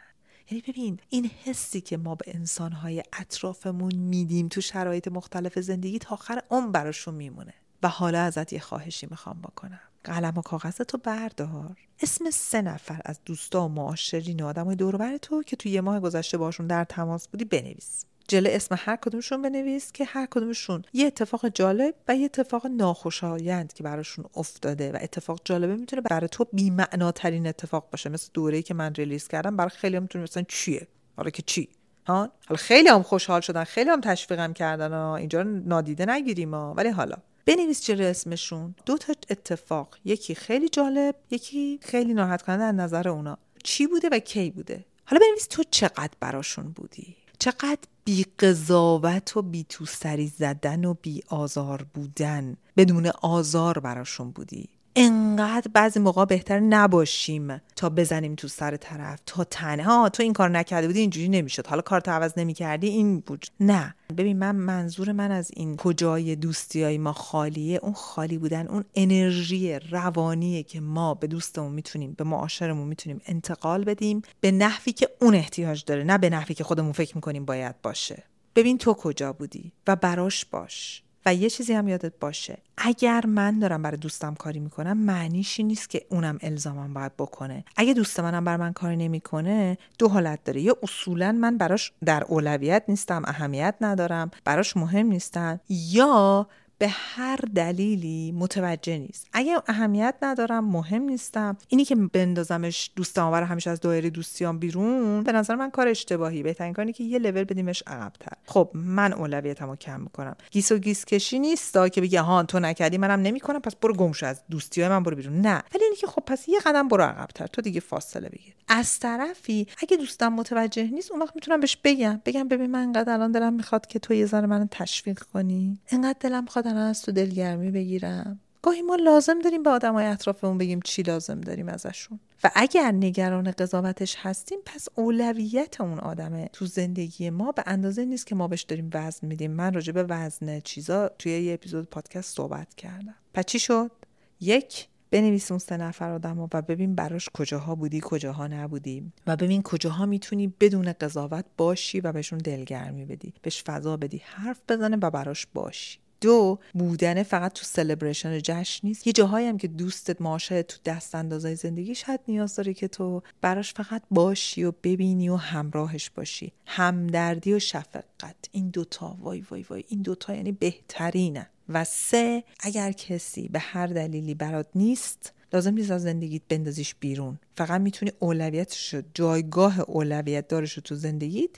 یعنی 0.52 0.64
ببین 0.68 1.00
این 1.10 1.32
حسی 1.44 1.82
که 1.82 1.98
ما 1.98 2.16
به 2.16 2.26
انسانهای 2.28 3.04
اطرافمون 3.14 3.96
میدیم 3.96 4.48
تو 4.48 4.62
شرایط 4.62 5.08
مختلف 5.08 5.60
زندگی 5.60 6.00
تا 6.00 6.14
آخر 6.14 6.42
عمر 6.50 6.72
براشون 6.72 7.16
میمونه. 7.16 7.54
و 7.84 7.88
حالا 7.88 8.22
ازت 8.22 8.54
یه 8.54 8.60
خواهشی 8.60 9.08
می‌خوام 9.12 9.42
بکنم. 9.42 9.80
قلم 10.04 10.38
و 10.38 10.42
کاغذ 10.42 10.76
تو 10.76 10.98
بردار. 10.98 11.78
اسم 12.00 12.30
سه 12.30 12.62
نفر 12.62 13.02
از 13.06 13.20
دوستا 13.26 13.66
و 13.66 13.70
معاشرین 13.70 14.44
و 14.44 14.46
آدمای 14.46 14.76
دوربر 14.76 15.18
تو 15.18 15.44
که 15.44 15.56
تو 15.56 15.70
یه 15.70 15.82
ماه 15.82 16.00
گذشته 16.00 16.38
باشون 16.38 16.68
در 16.68 16.84
تماس 16.84 17.28
بودی 17.28 17.46
بنویس. 17.46 18.06
جلو 18.28 18.50
اسم 18.52 18.76
هر 18.80 18.96
کدومشون 18.96 19.42
بنویس 19.42 19.92
که 19.92 20.06
هر 20.06 20.26
کدومشون 20.26 20.82
یه 20.94 21.08
اتفاق 21.08 21.48
جالب 21.48 21.96
و 22.08 22.16
یه 22.16 22.26
اتفاق 22.26 22.68
ناخوشایند 22.68 23.74
که 23.74 23.84
براشون 23.84 24.26
افتاده 24.36 24.92
و 24.92 24.98
اتفاق 25.02 25.42
جالبه 25.46 25.76
می‌تونه 25.76 26.02
برای 26.02 26.28
تو 26.28 26.48
بی‌معناترین 26.54 27.48
اتفاق 27.48 27.90
باشه. 27.92 28.10
مثل 28.10 28.30
دوره‌ای 28.34 28.64
که 28.64 28.74
من 28.74 28.94
ریلیز 28.94 29.28
کردم 29.28 29.58
برای 29.58 29.70
خیلی 29.70 30.00
می‌تونه 30.00 30.24
مثلا 30.24 30.44
چیه؟ 30.48 30.88
حالا 31.18 31.30
که 31.30 31.42
چی؟ 31.42 31.70
ها؟ 32.08 32.32
حالا 32.48 32.58
خیلی 32.58 32.90
هم 32.90 33.04
خوشحال 33.04 33.42
شدن 33.42 33.64
خیلی 33.64 33.90
هم 33.90 34.02
تشویقم 34.02 34.54
کردن 34.54 34.94
ها. 34.94 35.16
اینجا 35.16 35.44
نادیده 35.44 36.06
نگیریم 36.06 36.54
ها. 36.54 36.74
ولی 36.78 36.90
حالا 36.90 37.16
بنویس 37.46 37.86
جلو 37.86 38.04
اسمشون. 38.04 38.76
دو 38.86 38.98
تا 38.98 39.14
اتفاق. 39.30 39.98
یکی 40.06 40.36
خیلی 40.36 40.70
جالب 40.70 41.16
یکی 41.32 41.80
خیلی 41.82 42.14
ناراحت 42.14 42.42
کننده 42.42 42.64
از 42.64 42.76
نظر 42.76 43.10
اونا. 43.10 43.38
چی 43.64 43.88
بوده 43.88 44.10
و 44.12 44.20
کی 44.20 44.52
بوده؟ 44.52 44.86
حالا 45.06 45.22
بنویس 45.26 45.48
تو 45.48 45.64
چقدر 45.72 46.14
براشون 46.20 46.72
بودی؟ 46.72 47.16
چقدر 47.40 47.78
بی 48.06 48.24
قضاوت 48.40 49.38
و 49.38 49.42
بی 49.42 49.64
تو 49.70 49.86
سری 49.86 50.28
زدن 50.28 50.86
و 50.86 50.94
بی 50.94 51.24
آزار 51.28 51.86
بودن. 51.94 52.58
بدون 52.78 53.08
آزار 53.22 53.80
براشون 53.80 54.32
بودی. 54.32 54.70
انقدر 54.96 55.72
بعضی 55.74 56.00
موقع 56.00 56.26
بهتر 56.26 56.60
نباشیم 56.60 57.62
تا 57.76 57.90
بزنیم 57.90 58.36
تو 58.36 58.48
سر 58.48 58.78
طرف 58.78 59.20
تا 59.26 59.44
تنها 59.44 60.10
تو 60.10 60.24
این 60.24 60.34
کار 60.34 60.50
نکرده 60.50 60.88
بودی 60.88 61.00
اینجوری 61.00 61.30
نمی‌شد. 61.30 61.68
حالا 61.68 61.82
کارت 61.82 62.10
عوض 62.10 62.34
نمی‌کردی 62.38 62.88
این 62.88 63.20
بود. 63.20 63.46
نه. 63.60 63.96
ببین 64.18 64.40
من 64.40 64.56
منظور 64.56 65.12
من 65.12 65.32
از 65.32 65.52
این 65.54 65.78
کجای 65.78 66.36
دوستی 66.36 66.98
ما 66.98 67.14
خالیه 67.14 67.80
اون 67.84 67.94
خالی 67.94 68.38
بودن 68.38 68.68
اون 68.68 68.86
انرژی 68.96 69.80
روانیه 69.80 70.64
که 70.64 70.82
ما 70.82 71.14
به 71.14 71.28
دوستمون 71.28 71.72
می‌تونیم 71.72 72.14
به 72.14 72.24
معاشرمون 72.24 72.88
می‌تونیم 72.88 73.22
انتقال 73.26 73.84
بدیم 73.84 74.22
به 74.42 74.52
نحوی 74.52 74.94
که 74.94 75.10
اون 75.22 75.36
احتیاج 75.36 75.84
داره 75.86 76.04
نه 76.04 76.18
به 76.18 76.30
نحوی 76.30 76.56
که 76.56 76.64
خودمون 76.64 76.92
فکر 76.92 77.16
می‌کنیم 77.16 77.46
باید 77.46 77.82
باشه. 77.82 78.24
ببین 78.56 78.78
تو 78.78 78.94
کجا 78.94 79.34
بودی 79.34 79.72
و 79.88 79.96
براش 79.96 80.46
باش. 80.46 81.03
و 81.26 81.34
یه 81.36 81.50
چیزی 81.50 81.74
هم 81.74 81.88
یادت 81.88 82.14
باشه. 82.20 82.58
اگر 82.78 83.26
من 83.26 83.60
دارم 83.60 83.82
برای 83.82 83.98
دوستم 83.98 84.36
کاری 84.36 84.60
می‌کنم 84.60 84.98
معنیش 84.98 85.60
نیست 85.60 85.90
که 85.90 86.06
اونم 86.10 86.38
الزامم 86.42 86.94
باید 86.94 87.18
بکنه. 87.18 87.66
اگه 87.76 87.94
دوست 87.94 88.20
منم 88.20 88.44
بر 88.44 88.58
من 88.58 88.74
کاری 88.74 88.96
نمی‌کنه 88.96 89.78
دو 90.00 90.08
حالت 90.08 90.44
داره. 90.44 90.62
یا 90.62 90.78
اصولا 90.84 91.32
من 91.32 91.58
براش 91.58 91.92
در 92.06 92.24
اولویت 92.24 92.84
نیستم 92.88 93.22
اهمیت 93.26 93.76
ندارم 93.82 94.32
براش 94.46 94.78
مهم 94.78 95.06
نیستم 95.06 95.60
یا 95.70 96.48
به 96.84 96.90
هر 96.90 97.40
دلیلی 97.56 98.32
متوجه 98.32 98.98
نیست. 98.98 99.28
اگه 99.34 99.58
اهمیت 99.68 100.16
ندارم 100.22 100.66
مهم 100.66 101.02
نیستم. 101.02 101.58
اینی 101.68 101.86
که 101.86 101.96
بندازمش 101.96 102.92
دوستمو 102.96 103.22
برای 103.22 103.44
همیشه 103.44 103.70
از 103.70 103.80
دایره 103.80 104.10
دوستیام 104.10 104.60
بیرون 104.60 105.24
به 105.24 105.32
نظر 105.32 105.56
من 105.56 105.72
کار 105.72 105.88
اشتباهی. 105.88 106.44
بهترین 106.44 106.74
کاری 106.74 106.94
که 106.94 107.04
یه 107.04 107.20
لول 107.20 107.44
بدیمش 107.44 107.84
عقبتر. 107.88 108.32
خب 108.46 108.72
من 108.74 109.14
اولویتمو 109.14 109.76
کم 109.76 110.00
می‌کنم. 110.02 110.36
گیس 110.52 110.72
و 110.72 110.78
گیس 110.78 111.06
کشی 111.06 111.40
نیست 111.40 111.78
که 111.92 112.02
بگی 112.02 112.18
ها 112.18 112.44
تو 112.44 112.60
نکردی 112.60 112.98
منم 112.98 113.22
نمی‌کنم 113.22 113.60
پس 113.60 113.76
برو 113.76 113.94
گمشو 113.94 114.26
از 114.26 114.42
دوستی 114.50 114.82
های 114.82 114.90
من 114.90 115.04
برو 115.04 115.16
بیرون. 115.16 115.42
نه. 115.42 115.64
ولی 115.76 115.84
اینی 115.84 115.96
که 115.96 116.08
خب 116.08 116.24
پس 116.26 116.50
یه 116.50 116.60
قدم 116.60 116.88
برو 116.88 117.04
عقبتر. 117.04 117.48
تو 117.48 117.62
دیگه 117.62 117.80
فاصله 117.80 118.30
بگیر. 118.30 118.54
از 118.68 119.00
طرفی 119.00 119.68
اگه 119.78 119.98
دوستم 119.98 120.34
متوجه 120.34 120.84
نیست 120.84 121.12
اون 121.12 121.22
وقت 121.22 121.36
می‌تونم 121.36 121.60
بهش 121.60 121.78
بگم 121.84 122.22
بگم 122.26 122.48
ببین 122.48 122.72
من 122.72 122.80
انقدر 122.80 123.14
الان 123.14 123.32
دلم 123.32 123.54
می‌خواد 123.54 123.88
که 123.88 124.00
تو 124.00 124.14
یه 124.14 124.26
ذره 124.26 124.48
منو 124.48 124.68
تشویق 124.72 125.20
کنی. 125.20 125.80
انقدر 125.90 126.18
دلم 126.20 126.44
می‌خواد 126.44 126.68
از 126.78 127.02
تو 127.02 127.12
دلگرمی 127.12 127.72
بگیرم. 127.72 128.40
گاهی 128.62 128.82
ما 128.82 128.96
لازم 128.96 129.40
داریم 129.40 129.64
به 129.64 129.70
آدمای 129.70 130.06
اطرافمون 130.06 130.58
بگیم 130.58 130.80
چی 130.82 131.02
لازم 131.02 131.42
داریم 131.42 131.70
ازشون. 131.70 132.20
و 132.44 132.52
اگر 132.56 132.92
نگران 132.92 133.52
قضاوتش 133.52 134.16
هستیم 134.20 134.60
پس 134.66 134.88
اولویت 134.96 135.82
اون 135.82 136.00
آدمه. 136.00 136.50
تو 136.54 136.66
زندگی 136.66 137.30
ما 137.30 137.52
به 137.52 137.64
اندازه 137.66 138.06
نیست 138.06 138.28
که 138.28 138.36
ما 138.36 138.48
بهش 138.48 138.62
داریم 138.62 138.90
وزن 138.94 139.28
میدیم. 139.28 139.52
من 139.52 139.74
راجع 139.74 139.94
به 139.94 140.04
وزن 140.04 140.60
چیزا 140.60 141.10
توی 141.20 141.32
یه 141.32 141.54
اپیزود 141.54 141.90
پادکست 141.90 142.36
صحبت 142.36 142.76
کردم. 142.76 143.16
پس 143.34 143.46
چی 143.46 143.60
شد؟ 143.60 143.92
یک 144.40 144.88
بنویس 145.12 145.52
اون 145.52 145.60
سه 145.60 145.78
نفر 145.78 146.12
آدم 146.12 146.40
و 146.40 146.48
ببین 146.48 146.96
براش 146.96 147.30
کجاها 147.34 147.76
بودی 147.76 148.02
کجاها 148.04 148.48
نبودی. 148.48 149.12
و 149.28 149.36
ببین 149.36 149.62
کجاها 149.62 150.06
می‌تونی 150.06 150.54
بدون 150.60 150.94
قضاوت 150.94 151.46
باشی 151.58 152.00
و 152.00 152.12
بهشون 152.12 152.40
دلگرمی 152.40 153.06
بدی. 153.06 153.34
بهش 153.42 153.64
فضا 153.64 153.98
بدی 153.98 154.22
حرف 154.26 154.62
بزنه 154.70 154.98
و 155.02 155.10
براش 155.10 155.48
باشی. 155.54 156.00
دو 156.24 156.60
بودن 156.74 157.24
فقط 157.24 157.54
تو 157.54 157.64
سلبریشن 157.66 158.40
جشن 158.44 158.88
نیست. 158.88 159.08
یه 159.08 159.14
جاهایی 159.14 159.48
هم 159.48 159.58
که 159.58 159.68
دوستت 159.68 160.22
ماشه 160.22 160.64
تو 160.64 160.78
دست 160.86 161.16
اندازای 161.16 161.56
زندگی 161.56 161.96
شاید 161.96 162.20
نیاز 162.28 162.56
داره 162.56 162.74
که 162.74 162.88
تو 162.88 163.22
براش 163.42 163.74
فقط 163.74 164.02
باشی 164.12 164.64
و 164.64 164.72
ببینی 164.84 165.30
و 165.30 165.36
همراهش 165.36 166.10
باشی. 166.10 166.54
همدردی 166.66 167.54
و 167.54 167.60
شفقت. 167.60 168.36
این 168.52 168.70
دوتا 168.70 169.18
وای 169.22 169.44
وای 169.52 169.66
وای. 169.70 169.84
این 169.88 170.02
دوتا 170.02 170.36
یعنی 170.36 170.52
بهترینه. 170.52 171.50
و 171.70 171.84
سه 171.84 172.44
اگر 172.60 172.92
کسی 172.92 173.48
به 173.48 173.60
هر 173.60 173.88
دلیلی 173.88 174.34
برات 174.34 174.68
نیست 174.76 175.34
لازم 175.54 175.74
نیست 175.74 175.92
از 175.92 176.02
زندگیت 176.02 176.42
بندازیش 176.50 176.96
بیرون. 176.96 177.40
فقط 177.58 177.82
می‌تونی 177.82 178.12
اولویتش 178.20 178.96
جایگاه 179.14 179.80
اولویت 179.80 180.48
دارش 180.48 180.76
تو 180.76 180.96
زندگیت 180.96 181.50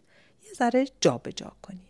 یه 0.46 0.54
ذره 0.58 0.86
جابجا 1.02 1.52
کنی. 1.62 1.82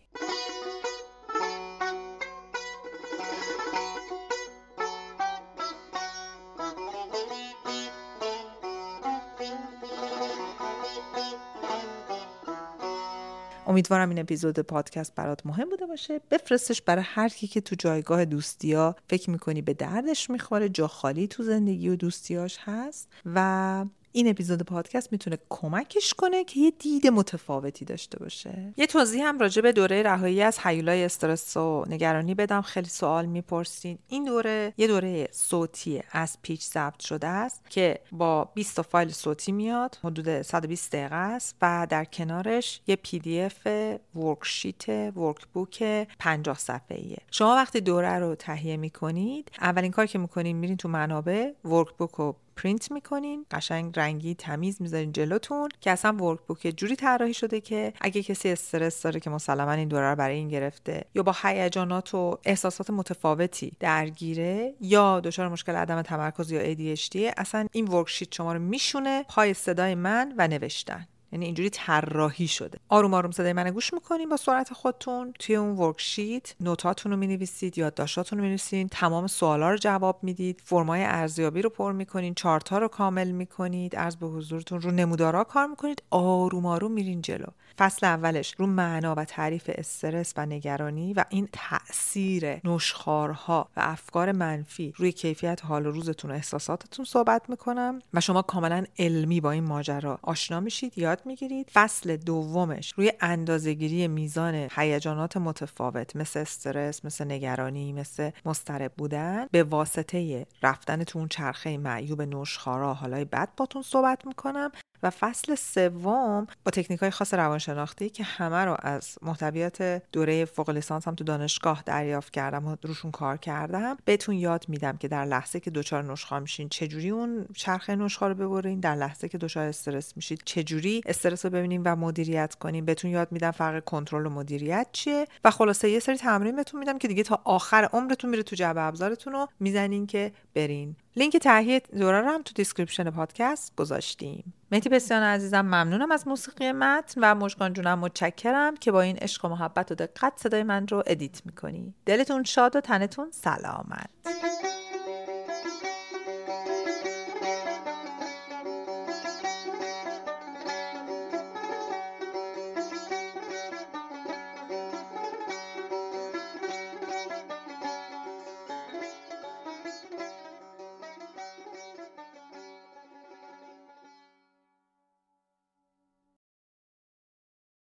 امیدوارم 13.75 14.09
این 14.09 14.19
اپیزود 14.19 14.59
پادکست 14.59 15.15
برات 15.15 15.45
مهم 15.45 15.69
بوده 15.69 15.85
باشه. 15.85 16.21
بفرستش 16.31 16.81
برای 16.81 17.03
هر 17.07 17.29
کی 17.29 17.47
که 17.47 17.61
تو 17.61 17.75
جایگاه 17.79 18.25
دوستیا 18.25 18.95
فکر 19.09 19.29
می‌کنی 19.29 19.61
به 19.61 19.73
دردش 19.73 20.29
می‌خوره 20.29 20.69
جا 20.69 20.87
خالی 20.87 21.27
تو 21.27 21.43
زندگی 21.43 21.89
و 21.89 21.95
دوستیاش 21.95 22.57
هست 22.61 23.13
و 23.25 23.85
این 24.15 24.27
اپیزود 24.27 24.61
پادکست 24.61 25.11
می‌تونه 25.11 25.37
کمکش 25.49 26.13
کنه 26.13 26.43
که 26.43 26.59
یه 26.59 26.71
دید 26.71 27.07
متفاوتی 27.07 27.85
داشته 27.85 28.19
باشه. 28.19 28.73
یه 28.77 28.87
توضیح 28.87 29.27
هم 29.27 29.39
راجع 29.39 29.61
به 29.61 29.71
دوره 29.71 30.03
رهایی 30.03 30.41
از 30.41 30.59
هیولای 30.59 31.05
استرس 31.05 31.57
و 31.57 31.85
نگرانی 31.87 32.35
بدم. 32.35 32.61
خیلی 32.61 32.89
سوال 32.89 33.25
می‌پرسین. 33.25 33.99
این 34.07 34.23
دوره 34.23 34.73
یه 34.77 34.87
دوره 34.87 35.27
صوتی 35.31 36.03
از 36.11 36.37
پیش 36.41 36.63
ضبط 36.63 37.01
شده 37.01 37.27
است 37.27 37.69
که 37.69 37.99
با 38.11 38.45
20 38.45 38.75
تا 38.75 38.83
فایل 38.83 39.09
صوتی 39.09 39.51
میاد 39.51 39.97
حدود 40.03 40.41
120 40.41 40.91
دقیقه 40.91 41.15
است 41.15 41.55
و 41.61 41.87
در 41.89 42.05
کنارش 42.05 42.81
یه 42.87 42.95
PDF 42.95 43.67
worksheet 44.15 44.89
workbook 45.17 45.83
50 46.19 46.57
صفحه‌ایه. 46.57 47.17
شما 47.31 47.55
وقتی 47.55 47.81
دوره 47.81 48.19
رو 48.19 48.35
تهیه 48.35 48.77
می‌کنید 48.77 49.51
اولین 49.61 49.91
کار 49.91 50.05
که 50.05 50.19
می‌کنید 50.19 50.55
میرین 50.55 50.77
تو 50.77 50.87
منابع 50.89 51.51
workbook 51.65 52.11
رو 52.11 52.35
پرینت 52.55 52.91
می‌کنین. 52.91 53.45
قشنگ 53.51 53.99
رنگی 53.99 54.35
تمیز 54.35 54.81
می‌ذارین 54.81 55.11
جلوتون 55.11 55.69
که 55.81 55.91
اصلا 55.91 56.13
workbook 56.13 56.73
جوری 56.77 56.95
طراحی 56.95 57.33
شده 57.33 57.61
که 57.61 57.93
اگه 58.01 58.23
کسی 58.23 58.49
استرس 58.49 59.01
داره 59.01 59.19
که 59.19 59.29
مسلما 59.29 59.71
این 59.71 59.87
دوره 59.87 60.09
رو 60.09 60.15
برای 60.15 60.35
این 60.35 60.47
گرفته 60.47 61.05
یا 61.15 61.23
با 61.23 61.35
هیجانات 61.43 62.15
و 62.15 62.37
احساسات 62.43 62.89
متفاوتی 62.89 63.71
درگیره 63.79 64.73
یا 64.81 65.19
دچار 65.19 65.47
مشکل 65.47 65.75
عدم 65.75 66.01
تمرکز 66.01 66.51
یا 66.51 66.73
ADHD 66.73 67.33
اصلا 67.37 67.67
این 67.71 67.87
ورکشیت 67.87 68.33
شما 68.33 68.53
رو 68.53 68.59
میشونه 68.59 69.25
پای 69.29 69.53
صدای 69.53 69.95
من 69.95 70.33
و 70.37 70.47
نوشتن. 70.47 71.07
یعنی 71.31 71.45
اینجوری 71.45 71.69
طراحی 71.69 72.47
شده. 72.47 72.77
آروم 72.89 73.13
آروم 73.13 73.31
صدای 73.31 73.53
من 73.53 73.69
گوش 73.69 73.93
می‌کنین 73.93 74.29
با 74.29 74.37
سرعت 74.37 74.73
خودتون. 74.73 75.33
توی 75.39 75.55
اون 75.55 75.77
ورکشیت 75.77 76.55
نوتاتون 76.59 77.11
رو 77.11 77.17
می‌نویسید 77.17 77.77
یادداشتاتون 77.77 78.39
رو 78.39 78.43
می‌نویسید 78.43 78.89
تمام 78.89 79.27
سوالا 79.27 79.69
رو 79.69 79.77
جواب 79.77 80.19
می‌دید 80.21 80.61
فرمای 80.63 81.03
ارزیابی 81.03 81.61
رو 81.61 81.69
پر 81.69 81.91
می‌کنین 81.91 82.33
چارتا 82.33 82.77
رو 82.77 82.87
کامل 82.87 83.31
می‌کنید 83.31 83.95
از 83.95 84.19
به 84.19 84.27
حضورتون 84.27 84.81
رو 84.81 84.91
نمودارا 84.91 85.43
کار 85.43 85.67
می‌کنید. 85.67 86.03
آروم 86.09 86.65
آروم 86.65 86.91
میرین 86.91 87.21
جلو. 87.21 87.47
فصل 87.77 88.05
اولش 88.05 88.55
رو 88.57 88.67
معنا 88.67 89.15
و 89.15 89.25
تعریف 89.25 89.71
استرس 89.73 90.33
و 90.37 90.45
نگرانی 90.45 91.13
و 91.13 91.25
این 91.29 91.49
تاثیر 91.51 92.67
نشخارها 92.67 93.69
و 93.77 93.79
افکار 93.83 94.31
منفی 94.31 94.93
روی 94.97 95.11
کیفیت 95.11 95.65
حال 95.65 95.85
و 95.85 95.91
روزتون 95.91 96.31
و 96.31 96.33
احساساتتون 96.33 97.05
صحبت 97.05 97.49
می‌کنم 97.49 98.01
و 98.13 98.21
شما 98.21 98.41
کاملا 98.41 98.83
علمی 98.99 99.41
با 99.41 99.51
این 99.51 99.63
ماجرا 99.63 100.19
آشنا 100.21 100.59
میشید 100.59 100.97
یاد 100.97 101.21
می‌گیرید. 101.25 101.69
فصل 101.73 102.17
دومش 102.17 102.93
روی 102.93 103.11
اندازهگیری 103.21 104.07
میزان 104.07 104.67
هیجانات 104.75 105.37
متفاوت 105.37 106.15
مثل 106.15 106.39
استرس 106.39 107.05
مثل 107.05 107.25
نگرانی 107.25 107.93
مثل 107.93 108.31
مضطرب 108.45 108.91
بودن 108.97 109.47
به 109.51 109.63
واسطه 109.63 110.45
رفتن 110.63 111.03
تو 111.03 111.19
اون 111.19 111.27
چرخه 111.27 111.77
معیوب 111.77 112.21
نشخوارا 112.21 112.93
حالای 112.93 113.25
بد 113.25 113.49
باتون 113.57 113.81
صحبت 113.81 114.27
می‌کنم. 114.27 114.71
و 115.05 115.09
فصل 115.09 115.55
سوم 115.55 116.47
با 116.65 116.71
تکنیک 116.71 116.99
های 116.99 117.11
خاص 117.11 117.33
روانشناختی 117.33 118.09
که 118.09 118.23
همه 118.23 118.65
رو 118.65 118.77
از 118.79 119.17
محتویات 119.21 120.01
دوره 120.11 120.45
فوق 120.45 120.69
لیسانس 120.69 121.07
هم 121.07 121.15
تو 121.15 121.23
دانشگاه 121.23 121.83
دریافت 121.85 122.33
کردم 122.33 122.67
و 122.67 122.75
روشون 122.83 123.11
کار 123.11 123.37
کردم 123.37 123.97
بهتون 124.05 124.35
یاد 124.35 124.65
میدم 124.67 124.97
که 124.97 125.07
در 125.07 125.25
لحظه 125.25 125.59
که 125.59 125.71
دچار 125.71 126.03
نشخوار 126.03 126.41
میشین 126.41 126.69
چجوری 126.69 127.09
اون 127.09 127.45
چرخه 127.53 127.95
نشخوار 127.95 128.33
رو 128.33 128.49
ببرین 128.49 128.79
در 128.79 128.95
لحظه 128.95 129.29
که 129.29 129.37
دچار 129.37 129.67
استرس 129.67 130.13
میشید 130.15 130.41
چجوری 130.45 131.01
استرس 131.05 131.45
رو 131.45 131.51
ببینیم 131.51 131.81
و 131.85 131.95
مدیریت 131.95 132.55
کنیم. 132.55 132.85
بهتون 132.85 133.11
یاد 133.11 133.31
میدم 133.31 133.51
فرق 133.51 133.83
کنترل 133.83 134.25
و 134.25 134.29
مدیریت 134.29 134.87
چیه 134.91 135.27
و 135.43 135.51
خلاصه 135.51 135.89
یه 135.89 135.99
سری 135.99 136.17
تمرین 136.17 136.55
بهتون 136.55 136.79
میدم 136.79 136.97
که 136.97 137.07
دیگه 137.07 137.23
تا 137.23 137.41
آخر 137.43 137.89
عمرتون 137.93 138.29
میره 138.29 138.43
تو 138.43 138.55
جعبه 138.55 138.81
ابزارتون 138.81 139.33
رو 139.33 139.47
می‌زنین 139.59 140.07
که 140.07 140.31
برین 140.53 140.95
لینک 141.17 141.37
تهیه 141.37 141.79
دوره 141.79 142.21
رو 142.21 142.29
هم 142.29 142.41
تو 142.41 142.53
description 142.53 143.09
پادکست 143.09 143.75
گذاشتیم. 143.75 144.53
مهدی 144.71 144.89
بسیار 144.89 145.23
عزیزم 145.23 145.61
ممنونم 145.61 146.11
از 146.11 146.27
موسیقی 146.27 146.71
متن 146.71 147.21
و 147.23 147.35
مشکان 147.35 147.73
جونم 147.73 147.99
متشکرم 147.99 148.77
که 148.77 148.91
با 148.91 149.01
این 149.01 149.17
عشق 149.17 149.45
و 149.45 149.49
محبت 149.49 149.91
و 149.91 149.95
دقت 149.95 150.33
صدای 150.35 150.63
من 150.63 150.87
رو 150.87 151.03
ادیت 151.07 151.41
می‌کنی. 151.45 151.93
دلتون 152.05 152.43
شاد 152.43 152.75
و 152.75 152.81
تنتون 152.81 153.31
سلامت. 153.31 154.09